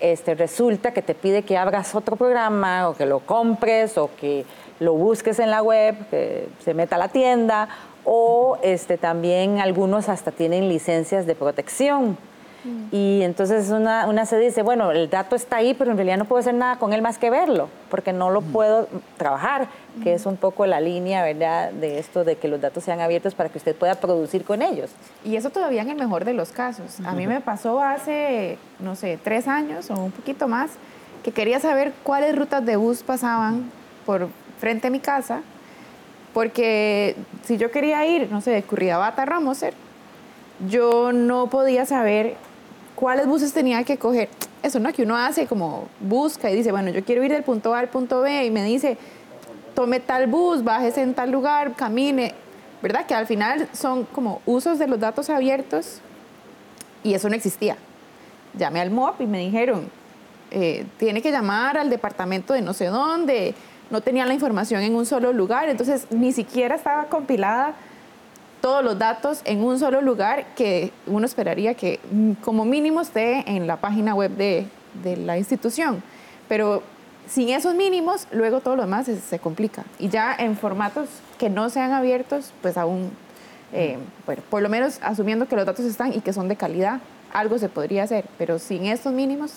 [0.00, 4.44] este, resulta que te pide que abras otro programa o que lo compres o que
[4.80, 7.68] lo busques en la web, que se meta a la tienda
[8.04, 12.16] o este, también algunos hasta tienen licencias de protección.
[12.68, 12.94] Mm.
[12.94, 16.24] Y entonces una, una, se dice, bueno, el dato está ahí, pero en realidad no
[16.26, 18.52] puedo hacer nada con él más que verlo, porque no lo mm.
[18.52, 19.68] puedo trabajar,
[20.02, 23.34] que es un poco la línea, ¿verdad?, de esto de que los datos sean abiertos
[23.34, 24.90] para que usted pueda producir con ellos.
[25.24, 27.00] Y eso todavía en el mejor de los casos.
[27.04, 30.70] A mí me pasó hace, no sé, tres años o un poquito más,
[31.24, 33.70] que quería saber cuáles rutas de bus pasaban
[34.06, 34.28] por
[34.60, 35.42] frente a mi casa
[36.38, 39.74] porque si yo quería ir, no sé, de Curridabat a Ramoser,
[40.68, 42.36] yo no podía saber
[42.98, 44.28] cuáles buses tenía que coger.
[44.60, 44.92] Eso, ¿no?
[44.92, 47.88] Que uno hace como busca y dice, bueno, yo quiero ir del punto A al
[47.88, 48.98] punto B y me dice,
[49.74, 52.34] tome tal bus, bájese en tal lugar, camine.
[52.82, 53.06] ¿Verdad?
[53.06, 56.00] Que al final son como usos de los datos abiertos
[57.04, 57.76] y eso no existía.
[58.54, 59.88] Llamé al MOP y me dijeron,
[60.50, 63.54] eh, tiene que llamar al departamento de no sé dónde,
[63.90, 67.74] no tenía la información en un solo lugar, entonces ni siquiera estaba compilada
[68.60, 73.44] todos los datos en un solo lugar que uno esperaría que mm, como mínimo esté
[73.50, 74.66] en la página web de,
[75.24, 76.02] la institución.
[76.48, 76.82] Pero
[77.28, 79.84] sin esos mínimos, luego todo lo demás se, complica.
[79.98, 83.10] Y ya en formatos que no sean abiertos, pues aún,
[83.72, 87.00] eh, bueno, por lo menos asumiendo que los datos están y que son de calidad,
[87.32, 88.24] algo se podría hacer.
[88.38, 89.54] Pero sin estos mínimos,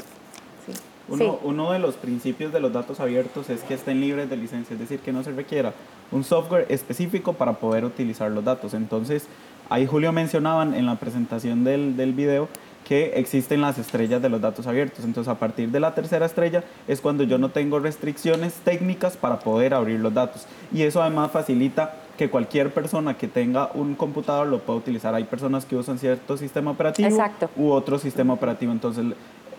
[1.43, 4.79] uno, de los principios de los datos abiertos es que estén libres de licencia, es
[4.79, 5.73] decir, que no se requiera
[6.11, 8.73] un software específico para poder utilizar los datos.
[8.73, 9.27] Entonces,
[9.69, 12.49] ahí Julio mencionaban en la presentación del, del video
[12.87, 15.05] que existen las estrellas de los datos abiertos.
[15.05, 19.39] Entonces, a partir de la tercera estrella es cuando yo no tengo restricciones técnicas para
[19.39, 20.45] poder abrir los datos.
[20.73, 25.15] Y eso además facilita que cualquier persona que tenga un computador lo pueda utilizar.
[25.15, 27.09] Hay personas que usan cierto sistema operativo
[27.55, 28.71] u otro sistema operativo.
[28.71, 29.05] Entonces,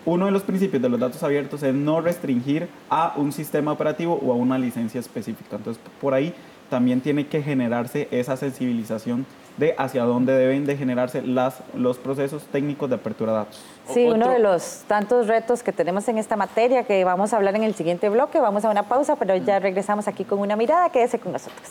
[0.05, 4.19] uno de los principios de los datos abiertos es no restringir a un sistema operativo
[4.23, 5.57] o a una licencia específica.
[5.57, 6.35] Entonces, por ahí
[6.69, 9.27] también tiene que generarse esa sensibilización
[9.59, 13.63] de hacia dónde deben de generarse las, los procesos técnicos de apertura de datos.
[13.93, 17.55] Sí, uno de los tantos retos que tenemos en esta materia que vamos a hablar
[17.57, 18.41] en el siguiente bloque.
[18.41, 20.89] Vamos a una pausa, pero ya regresamos aquí con una mirada.
[20.89, 21.69] Quédese con nosotros.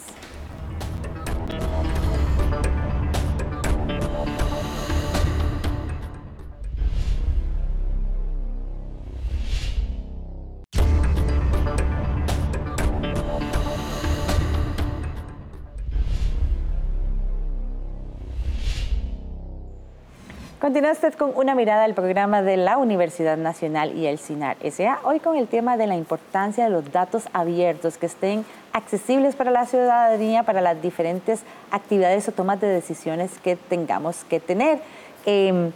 [20.62, 25.00] Continúa usted con una mirada al programa de la Universidad Nacional y el CINAR SA,
[25.02, 29.50] hoy con el tema de la importancia de los datos abiertos que estén accesibles para
[29.50, 34.82] la ciudadanía, para las diferentes actividades o tomas de decisiones que tengamos que tener.
[35.26, 35.72] Em,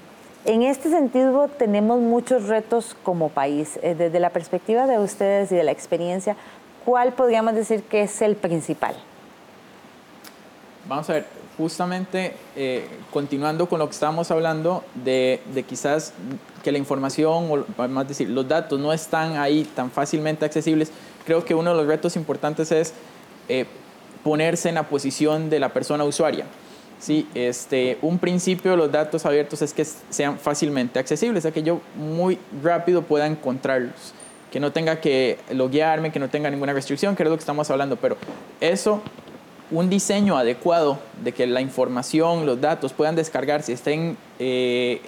[0.45, 3.79] en este sentido, tenemos muchos retos como país.
[3.81, 6.35] Eh, desde la perspectiva de ustedes y de la experiencia,
[6.85, 8.93] ¿cuál podríamos decir que es el principal?
[10.87, 11.25] Vamos a ver,
[11.57, 16.13] justamente eh, continuando con lo que estábamos hablando de, quizás
[16.63, 20.91] que la información, o más decir, los datos no están ahí tan fácilmente accesibles,
[21.25, 22.93] creo que uno de los retos importantes es
[23.47, 23.65] eh,
[24.23, 26.45] ponerse en la posición de la persona usuaria.
[26.99, 31.81] Sí, este, un principio de los datos abiertos es que sean fácilmente accesibles, que yo
[31.95, 34.13] muy rápido pueda encontrarlos,
[34.51, 37.69] que no tenga que loguearme, que no tenga ninguna restricción, que es lo que estamos
[37.69, 38.17] hablando, pero
[38.61, 39.01] eso
[39.71, 45.01] un diseño adecuado de que la información, los datos puedan descargarse, estén eh,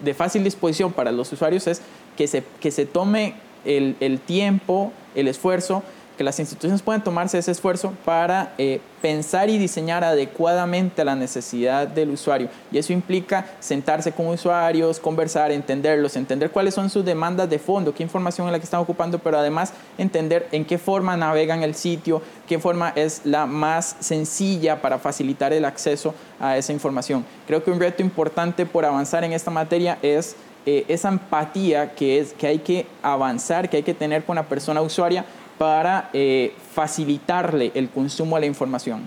[0.00, 1.82] de fácil disposición para los usuarios es
[2.16, 5.82] que se, que se tome el, el tiempo, el esfuerzo
[6.20, 11.88] que las instituciones puedan tomarse ese esfuerzo para eh, pensar y diseñar adecuadamente la necesidad
[11.88, 12.50] del usuario.
[12.70, 17.94] Y eso implica sentarse con usuarios, conversar, entenderlos, entender cuáles son sus demandas de fondo,
[17.94, 21.74] qué información es la que están ocupando, pero además entender en qué forma navegan el
[21.74, 27.24] sitio, qué forma es la más sencilla para facilitar el acceso a esa información.
[27.46, 32.18] Creo que un reto importante por avanzar en esta materia es eh, esa empatía que,
[32.18, 35.24] es, que hay que avanzar, que hay que tener con la persona usuaria
[35.60, 39.06] para eh, facilitarle el consumo de la información.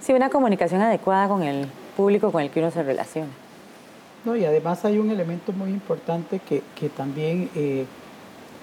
[0.00, 3.28] Sí, una comunicación adecuada con el público con el que uno se relaciona.
[4.24, 7.86] No, y además hay un elemento muy importante que, que también eh,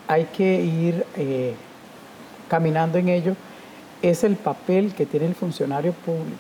[0.10, 1.56] hay que ir eh,
[2.49, 3.38] caminando en ello,
[4.01, 6.36] es el papel que tiene el funcionario público.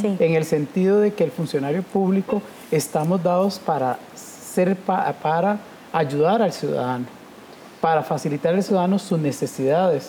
[0.00, 0.16] Sí.
[0.20, 5.58] En el sentido de que el funcionario público estamos dados para, ser para
[5.92, 7.06] ayudar al ciudadano
[7.84, 10.08] para facilitar al ciudadano sus necesidades.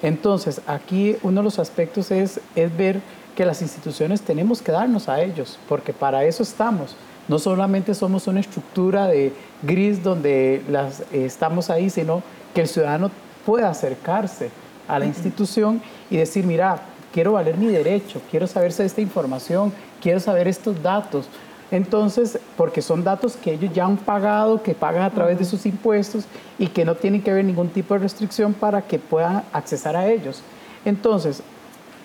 [0.00, 3.00] Entonces, aquí uno de los aspectos es, es ver
[3.34, 6.94] que las instituciones tenemos que darnos a ellos, porque para eso estamos.
[7.26, 9.32] No solamente somos una estructura de
[9.64, 12.22] gris donde las, eh, estamos ahí, sino
[12.54, 13.10] que el ciudadano
[13.44, 14.50] pueda acercarse
[14.86, 16.80] a la institución y decir, mira,
[17.12, 21.26] quiero valer mi derecho, quiero saber esta información, quiero saber estos datos,
[21.70, 25.66] entonces, porque son datos que ellos ya han pagado, que pagan a través de sus
[25.66, 26.24] impuestos
[26.58, 30.06] y que no tienen que haber ningún tipo de restricción para que puedan accesar a
[30.08, 30.42] ellos.
[30.84, 31.42] Entonces,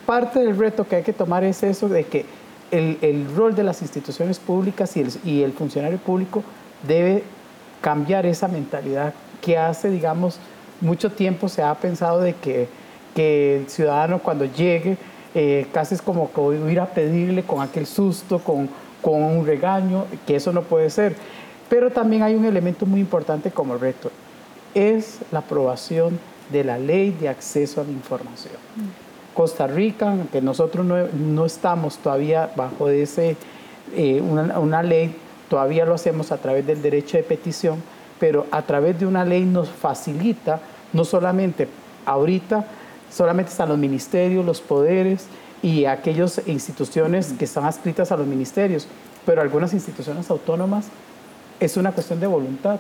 [0.06, 2.26] parte del reto que hay que tomar es eso de que
[2.71, 6.41] el, rol de las instituciones públicas y el, y el, funcionario público
[6.88, 7.24] debe
[7.82, 10.39] cambiar esa mentalidad que hace, digamos,
[10.80, 12.67] mucho tiempo se ha pensado de que,
[13.13, 14.97] que el ciudadano cuando llegue
[15.34, 16.30] eh, casi es como
[16.67, 18.69] ir a pedirle con aquel susto, con
[19.01, 21.15] con un regaño, que eso no puede ser.
[21.69, 24.11] Pero también hay un elemento muy importante como reto,
[24.73, 26.19] es la aprobación
[26.51, 28.53] de la ley de acceso a la información.
[29.33, 33.37] Costa Rica, aunque nosotros no, estamos todavía bajo ese,
[33.95, 35.15] eh, una, una ley,
[35.49, 37.81] todavía lo hacemos a través del derecho de petición,
[38.19, 40.59] pero a través de una ley nos facilita,
[40.93, 41.67] no solamente
[42.05, 42.65] ahorita,
[43.09, 45.27] solamente están los ministerios, los poderes,
[45.62, 48.88] y aquellas instituciones que están adscritas a los ministerios,
[49.26, 50.88] pero algunas instituciones autónomas
[51.59, 52.80] es una cuestión de voluntad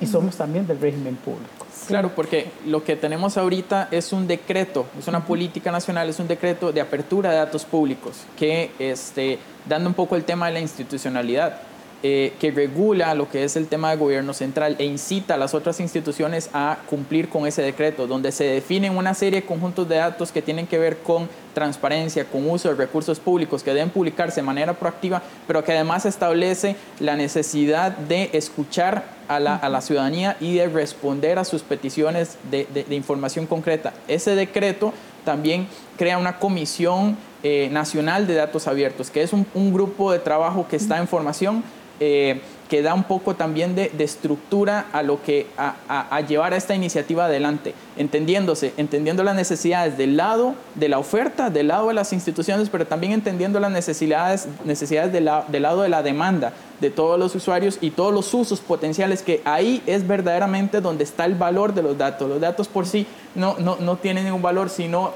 [0.00, 1.66] y somos también del régimen público.
[1.86, 6.28] Claro, porque lo que tenemos ahorita es un decreto, es una política nacional, es un
[6.28, 10.60] decreto de apertura de datos públicos que, este, dando un poco el tema de la
[10.60, 11.60] institucionalidad,
[12.02, 15.52] eh, que regula lo que es el tema de gobierno central e incita a las
[15.52, 19.96] otras instituciones a cumplir con ese decreto, donde se definen una serie de conjuntos de
[19.96, 24.36] datos que tienen que ver con transparencia, con uso de recursos públicos que deben publicarse
[24.36, 30.54] de manera proactiva, pero que además establece la necesidad de escuchar a la, ciudadanía y
[30.54, 33.92] de responder a sus peticiones de información concreta.
[34.06, 34.92] Ese decreto
[35.24, 35.66] también
[35.98, 40.74] crea una comisión eh, Nacional de Datos Abiertos, que es un, grupo de trabajo que
[40.74, 41.62] está en formación.
[42.00, 46.74] Eh, que da un poco también de, estructura a lo que a, llevar a esta
[46.74, 52.12] iniciativa adelante, entendiéndose, entendiendo las necesidades del lado de la oferta, del lado de las
[52.12, 57.34] instituciones, pero también entendiendo las necesidades, necesidades del, lado de la demanda de todos los
[57.34, 61.82] usuarios y todos los usos potenciales, que ahí es verdaderamente donde está el valor de
[61.82, 62.28] los datos.
[62.28, 65.12] Los datos por sí no, no, no tienen ningún valor, sino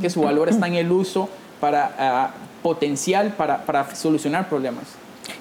[0.00, 2.30] que su valor está en el uso para, ah,
[2.62, 4.84] potencial para, para solucionar problemas.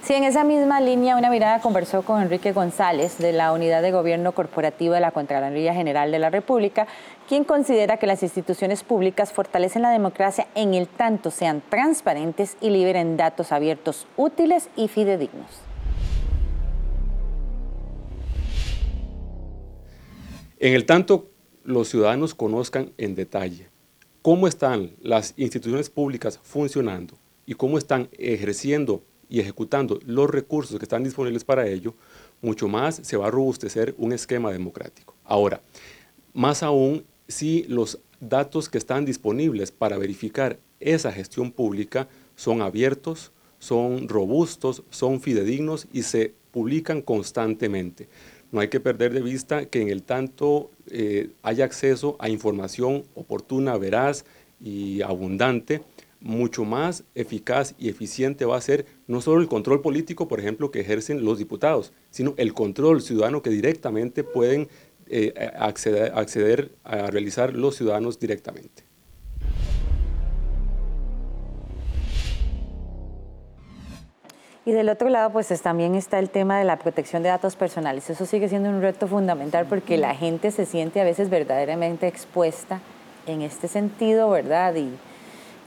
[0.04, 3.92] Sí, en esa misma línea, una mirada conversó con Enrique González de la Unidad de
[3.92, 6.88] Gobierno Corporativo de la Contraloría General de la República,
[7.30, 12.72] quien considera que las instituciones públicas fortalecen la democracia en el tanto sean transparentes y
[12.72, 15.62] liberen datos abiertos útiles y fidedignos.
[20.58, 21.30] En el tanto
[21.64, 23.70] los ciudadanos conozcan en detalle
[24.24, 27.14] cómo están las instituciones públicas funcionando
[27.46, 31.96] y cómo están ejerciendo y ejecutando los recursos que están disponibles para ello,
[32.42, 35.16] mucho más se va a robustecer un esquema democrático.
[35.24, 35.62] Ahora,
[36.34, 43.32] más aún si los datos que están disponibles para verificar esa gestión pública son abiertos,
[43.58, 48.10] son robustos, son fidedignos y se publican constantemente.
[48.52, 53.06] No hay que perder de vista que en el tanto eh, haya acceso a información
[53.16, 54.26] oportuna, veraz
[54.60, 55.82] y abundante,
[56.22, 60.72] mucho más eficaz y eficiente va a ser no solo el control político, por ejemplo,
[60.72, 64.70] que ejercen los diputados, sino el control ciudadano que directamente pueden
[65.08, 68.84] eh, acceder, acceder a realizar los ciudadanos directamente.
[74.64, 78.12] Y del otro lado, pues también está el tema de la protección de datos personales.
[78.12, 82.80] Eso sigue siendo un reto fundamental porque la gente se siente a veces verdaderamente expuesta
[83.26, 84.76] en este sentido, ¿verdad?
[84.76, 84.92] Y,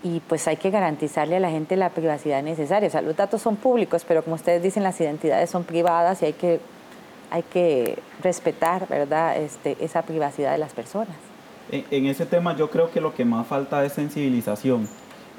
[0.05, 2.88] y pues hay que garantizarle a la gente la privacidad necesaria.
[2.88, 6.26] O sea, los datos son públicos, pero como ustedes dicen, las identidades son privadas y
[6.26, 6.61] hay que,
[7.30, 11.16] hay que respetar, ¿verdad?, este, esa privacidad de las personas.
[11.70, 14.86] En, ese tema yo creo que lo que más falta es sensibilización.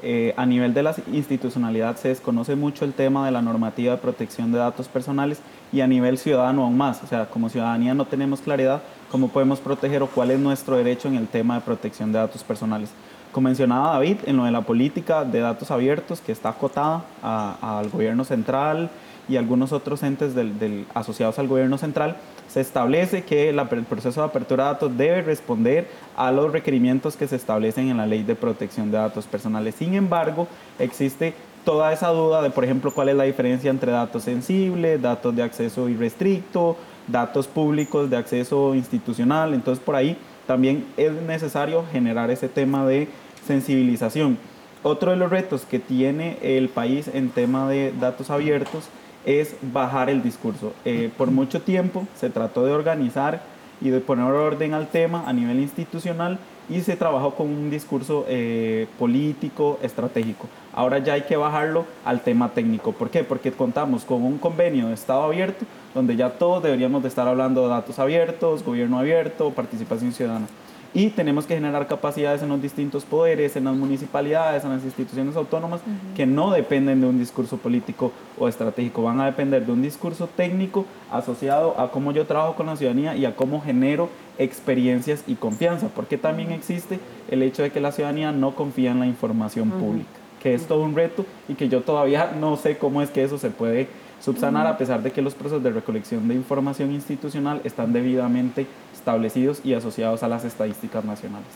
[0.02, 3.98] Eh, a nivel de la institucionalidad se desconoce mucho el tema de la normativa de
[3.98, 5.40] protección de datos personales
[5.72, 7.04] y a nivel ciudadano aún más.
[7.04, 11.06] O sea, como ciudadanía no tenemos claridad cómo podemos proteger o cuál es nuestro derecho
[11.06, 12.90] en el tema de protección de datos personales.
[13.36, 17.90] Como mencionaba David, en lo de la política de datos abiertos que está acotada al
[17.90, 18.88] gobierno central
[19.28, 22.16] y algunos otros entes del, asociados al gobierno central,
[22.48, 27.28] se establece que el proceso de apertura de datos debe responder a los requerimientos que
[27.28, 29.74] se establecen en la ley de protección de datos personales.
[29.74, 31.34] Sin embargo, existe
[31.66, 35.42] toda esa duda de, por ejemplo, cuál es la diferencia entre datos sensibles, datos de
[35.42, 39.52] acceso irrestricto, datos públicos de acceso institucional.
[39.52, 40.16] Entonces, por ahí
[40.46, 43.08] también es necesario generar ese tema de
[43.46, 44.38] sensibilización.
[44.82, 48.88] Otro de los retos que tiene el país en tema de datos abiertos
[49.24, 50.72] es bajar el discurso.
[50.84, 53.42] Eh, por mucho tiempo se trató de organizar
[53.80, 56.38] y de poner orden al tema a nivel institucional
[56.68, 60.48] y se trabajó con un discurso eh, político, estratégico.
[60.72, 62.92] Ahora ya hay que bajarlo al tema técnico.
[62.92, 63.24] ¿Por qué?
[63.24, 67.62] Porque contamos con un convenio de Estado abierto donde ya todos deberíamos de estar hablando
[67.62, 70.46] de datos abiertos, gobierno abierto, participación ciudadana
[70.94, 75.36] y tenemos que generar capacidades en los distintos poderes, en las municipalidades, en las instituciones
[75.36, 75.80] autónomas,
[76.14, 80.28] que no dependen de un discurso político o estratégico, van a depender de un discurso
[80.28, 84.08] técnico asociado a cómo yo trabajo con la ciudadanía y a cómo genero
[84.38, 89.00] experiencias y confianza, porque también existe el hecho de que la ciudadanía no confía en
[89.00, 90.08] la información pública,
[90.42, 93.38] que es todo un reto y que yo todavía no sé cómo es que eso
[93.38, 93.88] se puede
[94.20, 98.66] subsanar a pesar de que los procesos de recolección de información institucional están debidamente
[99.06, 101.46] establecidos y asociados a las estadísticas nacionales.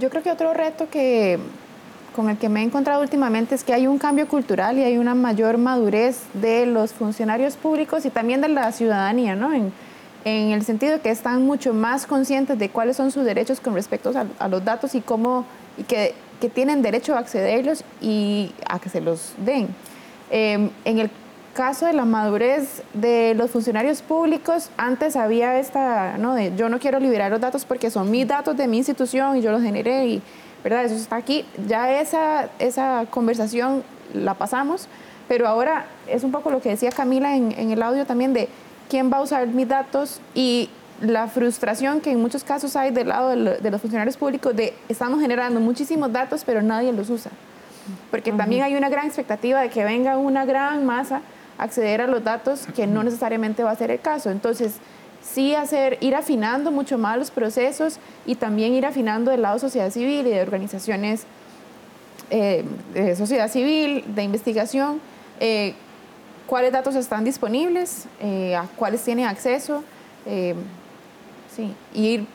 [0.00, 1.38] Yo creo que otro reto que
[2.16, 4.98] con el que me he encontrado últimamente es que hay un cambio cultural y hay
[4.98, 9.52] una mayor madurez de los funcionarios públicos y también de la ciudadanía, ¿no?
[9.52, 9.72] En,
[10.24, 14.12] en el sentido que están mucho más conscientes de cuáles son sus derechos con respecto
[14.40, 15.44] a, los datos y cómo
[15.78, 19.68] y que, que, tienen derecho a accederlos y a que se los den.
[20.30, 21.10] Eh, en el
[21.52, 26.34] caso de la madurez de los funcionarios públicos, antes había esta, ¿no?
[26.34, 29.42] De yo no quiero liberar los datos porque son mis datos de mi institución y
[29.42, 30.22] yo los generé y,
[30.64, 30.84] ¿verdad?
[30.84, 31.44] Eso está aquí.
[31.68, 33.82] Ya esa, esa conversación
[34.14, 34.88] la pasamos,
[35.28, 38.48] pero ahora es un poco lo que decía Camila en, en el audio también de
[38.88, 40.68] quién va a usar mis datos y
[41.00, 45.20] la frustración que en muchos casos hay del lado de los funcionarios públicos de estamos
[45.20, 47.32] generando muchísimos datos, pero nadie los usa.
[48.10, 51.22] Porque también hay una gran expectativa de que venga una gran masa
[51.62, 54.30] acceder a los datos, que no necesariamente va a ser el caso.
[54.30, 54.74] Entonces,
[55.22, 59.90] sí hacer, ir afinando mucho más los procesos y también ir afinando del lado sociedad
[59.90, 61.24] civil y de organizaciones
[62.30, 65.00] eh, de sociedad civil, de investigación,
[65.38, 65.74] eh,
[66.46, 69.84] cuáles datos están disponibles, eh, a cuáles tienen acceso,
[71.54, 72.26] sí, y ir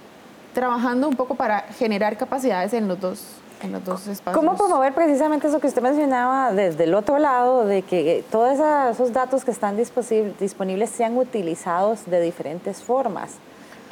[0.54, 3.26] trabajando un poco para generar capacidades en los dos
[3.62, 4.36] en los dos espacios.
[4.36, 8.60] ¿Cómo promover precisamente eso que usted mencionaba desde el otro lado, de que todos
[8.92, 13.36] esos datos que están disponibles sean utilizados de diferentes formas?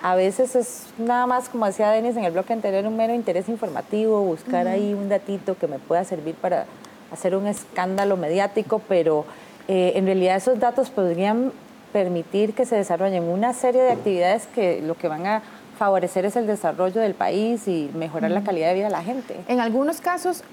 [0.01, 3.49] A veces es nada más, como decía Denis en el bloque anterior, un mero interés
[3.49, 6.65] informativo, buscar ahí un datito que me pueda servir para
[7.11, 9.25] hacer un escándalo mediático, pero
[9.67, 11.51] eh, en realidad esos datos podrían
[11.91, 15.41] permitir que se desarrollen una serie de actividades que lo que van a
[15.77, 19.35] favorecer es el desarrollo del país y mejorar la calidad de vida de la gente.
[19.47, 20.43] En algunos casos,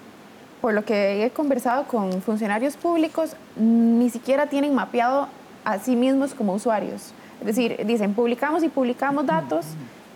[0.60, 5.28] por lo que he conversado con funcionarios públicos, ni siquiera tienen mapeado
[5.64, 7.12] a sí mismos como usuarios.
[7.40, 9.66] Es decir, dicen, publicamos y publicamos datos,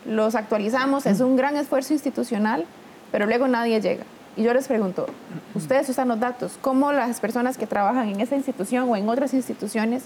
[0.07, 2.65] los actualizamos, es un gran esfuerzo institucional,
[3.11, 4.05] pero luego nadie llega.
[4.37, 5.07] Y yo les pregunto,
[5.55, 9.35] ustedes usan los datos, ¿cómo las personas que trabajan en esa institución o en otras
[9.35, 10.05] instituciones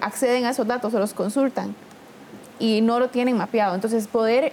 [0.00, 1.74] acceden a esos datos o los consultan?
[2.58, 3.74] Y no lo tienen mapeado.
[3.74, 4.52] Entonces, poder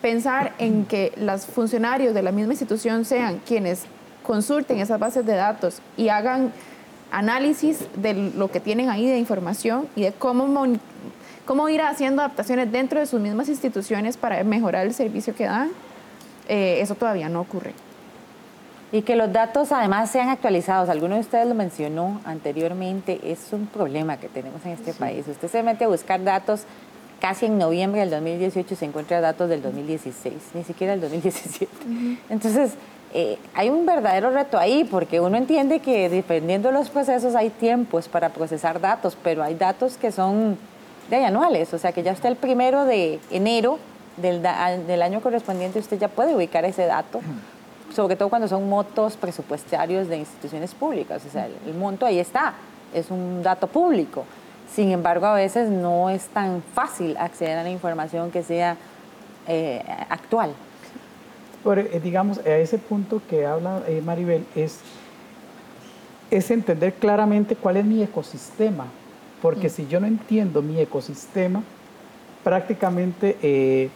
[0.00, 3.84] pensar en que los funcionarios de la misma institución sean quienes
[4.22, 6.52] consulten esas bases de datos y hagan
[7.10, 10.66] análisis de lo que tienen ahí de información y de cómo,
[11.44, 15.70] cómo ir haciendo adaptaciones dentro de sus mismas instituciones para mejorar el servicio que dan,
[16.48, 17.72] eh, eso todavía no ocurre.
[18.92, 20.88] Y que los datos además sean actualizados.
[20.88, 25.26] Alguno de ustedes lo mencionó anteriormente, es un problema que tenemos en este país.
[25.26, 26.62] Usted se mete a buscar datos
[27.20, 31.68] casi en noviembre del 2018 se encuentran datos del 2016, ni siquiera del 2017.
[32.28, 32.72] Entonces,
[33.14, 37.50] eh, hay un verdadero reto ahí, porque uno entiende que dependiendo de los procesos hay
[37.50, 40.58] tiempos para procesar datos, pero hay datos que son
[41.08, 43.78] de anuales, o sea que ya usted el primero de enero
[44.16, 44.42] del,
[44.86, 47.20] del año correspondiente usted ya puede ubicar ese dato,
[47.94, 52.54] sobre todo cuando son motos presupuestarios de instituciones públicas, o sea, el monto ahí está,
[52.92, 54.24] es un dato público.
[54.74, 58.76] Sin embargo, a veces no es tan fácil acceder a la información que sea
[59.48, 60.52] eh, actual.
[61.64, 64.80] Eh, digamos, a ese punto que habla eh, Maribel es,
[66.30, 68.86] es entender claramente cuál es mi ecosistema,
[69.40, 69.70] porque mm.
[69.70, 71.62] si yo no entiendo mi ecosistema,
[72.44, 73.90] prácticamente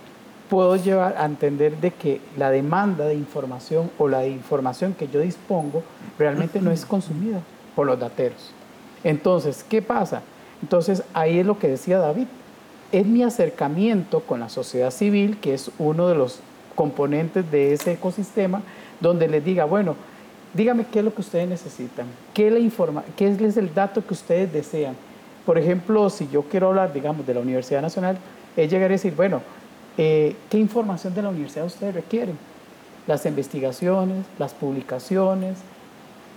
[0.48, 5.20] puedo llevar a entender de que la demanda de información o la información que yo
[5.20, 5.84] dispongo
[6.18, 7.40] realmente no es consumida
[7.76, 8.52] por los dateros.
[9.04, 10.22] Entonces, ¿qué pasa?
[10.62, 12.26] Entonces, ahí es lo que decía David.
[12.92, 16.40] Es mi acercamiento con la sociedad civil, que es uno de los
[16.74, 18.62] componentes de ese ecosistema,
[19.00, 19.96] donde les diga, bueno,
[20.54, 24.14] dígame qué es lo que ustedes necesitan, qué, le informa, qué es el dato que
[24.14, 24.94] ustedes desean.
[25.46, 28.18] Por ejemplo, si yo quiero hablar, digamos, de la Universidad Nacional,
[28.56, 29.40] es llegar a decir, bueno,
[29.96, 32.36] eh, ¿qué información de la universidad ustedes requieren?
[33.06, 35.58] Las investigaciones, las publicaciones,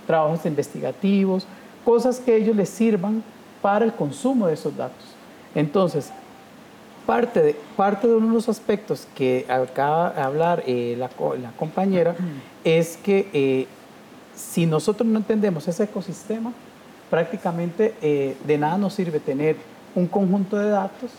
[0.06, 1.46] trabajos investigativos,
[1.84, 3.22] cosas que ellos les sirvan
[3.64, 5.02] para el consumo de esos datos.
[5.54, 6.10] Entonces,
[7.06, 11.08] parte de, parte de uno de los aspectos que acaba de hablar eh, la,
[11.52, 12.14] compañera
[12.62, 13.66] es que eh,
[14.36, 16.52] si nosotros no entendemos ese ecosistema,
[17.08, 19.56] prácticamente eh, de nada nos sirve tener
[19.94, 21.10] un conjunto de datos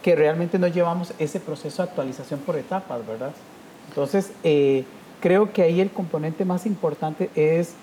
[0.00, 3.32] que realmente no llevamos ese proceso de actualización por etapas, ¿verdad?
[3.88, 4.30] Entonces,
[5.20, 7.74] creo que ahí el componente más importante es,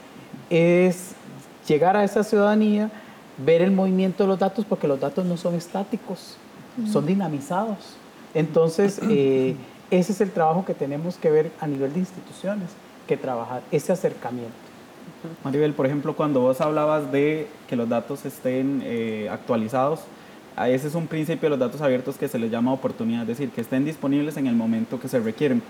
[0.50, 1.16] es
[1.68, 2.90] llegar a esa ciudadanía,
[3.38, 6.38] ver el movimiento de los datos porque los datos no son estáticos,
[6.92, 7.78] son dinamizados.
[8.34, 9.56] Entonces, eh,
[9.92, 12.70] ese es el trabajo que tenemos que ver a nivel de instituciones,
[13.08, 14.54] que trabajar ese acercamiento.
[15.44, 20.02] Maribel, por ejemplo, cuando vos hablabas de que los datos estén eh, actualizados,
[20.68, 23.50] ese es un principio de los datos abiertos que se les llama oportunidad, es decir,
[23.50, 25.62] que estén disponibles en el momento que se requieren.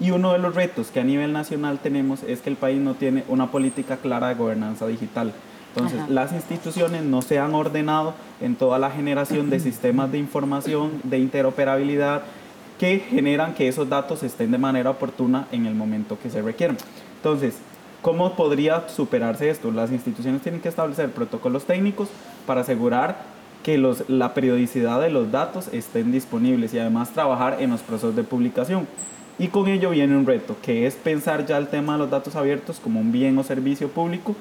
[0.00, 2.94] Y uno de los retos que a nivel nacional tenemos es que el país no
[2.94, 5.32] tiene una política clara de gobernanza digital.
[5.74, 11.00] Entonces, las instituciones no se han ordenado en toda la generación de sistemas de información,
[11.04, 12.22] de interoperabilidad,
[12.78, 16.78] que generan que esos datos estén de manera oportuna en el momento que se requieran.
[17.16, 17.58] Entonces,
[18.02, 19.72] ¿cómo podría superarse esto?
[19.72, 22.08] Las instituciones tienen que establecer protocolos técnicos
[22.46, 27.70] para asegurar que los, la periodicidad de los datos estén disponibles y además trabajar en
[27.70, 28.86] los procesos de publicación.
[29.38, 32.34] Y con ello viene un reto, que es pensar ya el tema de los datos
[32.34, 34.34] abiertos como un bien o servicio público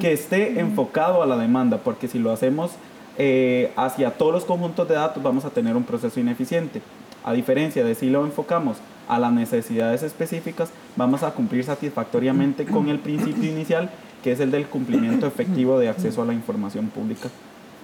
[0.00, 2.70] que esté enfocado a la demanda, porque si lo hacemos
[3.18, 6.82] eh, hacia todos los conjuntos de datos vamos a tener un proceso ineficiente.
[7.24, 8.76] A diferencia de si lo enfocamos
[9.08, 13.90] a las necesidades específicas, vamos a cumplir satisfactoriamente con el principio inicial,
[14.22, 17.28] que es el del cumplimiento efectivo de acceso a la información pública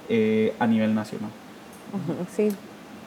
[0.09, 1.31] eh, a nivel nacional.
[2.35, 2.49] Sí.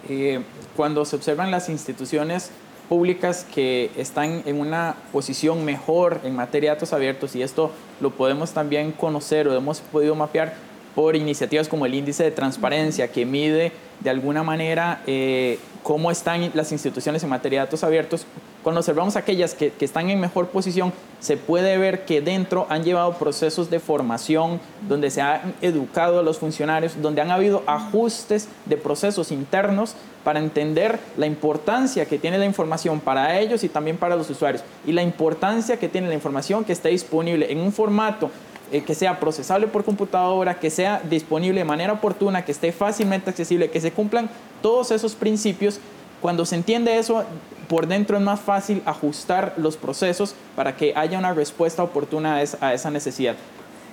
[0.10, 0.42] Eh,
[0.76, 2.52] cuando se observan las instituciones
[2.90, 7.72] públicas que están en una posición mejor en materia de datos abiertos y esto
[8.02, 10.54] lo podemos también conocer o hemos podido mapear
[10.96, 16.52] por iniciativas como el índice de transparencia que mide de alguna manera eh, cómo están
[16.54, 18.26] las instituciones en materia de datos abiertos.
[18.64, 23.14] Cuando observamos aquellas que, están en mejor posición, se puede ver que dentro han llevado
[23.18, 28.78] procesos de formación, donde se han educado a los funcionarios, donde han habido ajustes de
[28.78, 34.16] procesos internos para entender la importancia que tiene la información para ellos y también para
[34.16, 38.32] los usuarios, y la importancia que tiene la información que esté disponible en un formato
[38.72, 43.30] eh, que sea procesable por computadora, que sea disponible de manera oportuna, que esté fácilmente
[43.30, 44.30] accesible, que se cumplan
[44.64, 45.80] todos esos principios.
[46.24, 47.26] Cuando se entiende eso,
[47.68, 52.74] por dentro es más fácil ajustar los procesos para que haya una respuesta oportuna a
[52.74, 53.36] esa necesidad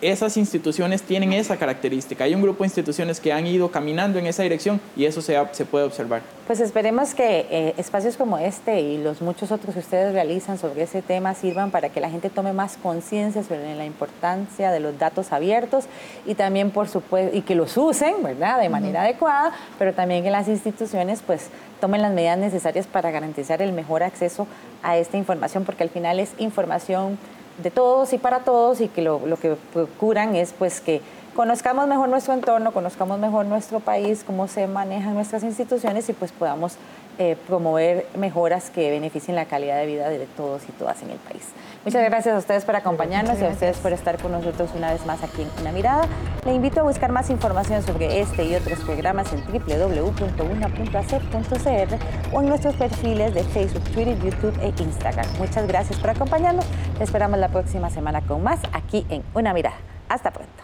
[0.01, 2.24] esas instituciones tienen esa característica.
[2.24, 5.38] Hay un grupo de instituciones que han ido caminando en esa dirección y eso se,
[5.53, 6.22] se puede observar.
[6.46, 10.82] Pues esperemos que eh, espacios como este y los muchos otros que ustedes realizan sobre
[10.82, 14.98] ese tema sirvan para que la gente tome más conciencia sobre la importancia de los
[14.98, 15.84] datos abiertos
[16.26, 20.30] y también, por supuesto, y que los usen, ¿verdad?, de manera adecuada, pero también que
[20.30, 21.48] las instituciones, pues,
[21.80, 24.46] tomen las medidas necesarias para garantizar el mejor acceso
[24.82, 27.18] a esta información, porque al final es información
[27.62, 31.00] de todos y para todos y que lo, lo, que procuran es pues que
[31.34, 36.32] conozcamos mejor nuestro entorno, conozcamos mejor nuestro país, cómo se manejan nuestras instituciones y pues
[36.32, 36.76] podamos
[37.23, 41.18] eh, promover mejoras que beneficien la calidad de vida de todos y todas en el
[41.18, 41.51] país.
[41.85, 45.05] Muchas gracias a ustedes por acompañarnos y a ustedes por estar con nosotros una vez
[45.05, 46.09] más aquí en Una Mirada.
[46.47, 50.35] Le invito a buscar más información sobre este y otros programas en www.una.ac.cr
[52.35, 55.27] o en nuestros perfiles de Facebook, Twitter, YouTube e Instagram.
[55.39, 56.64] Muchas gracias por acompañarnos.
[56.97, 59.77] Te esperamos la próxima semana con más aquí en Una Mirada.
[60.09, 60.62] Hasta pronto.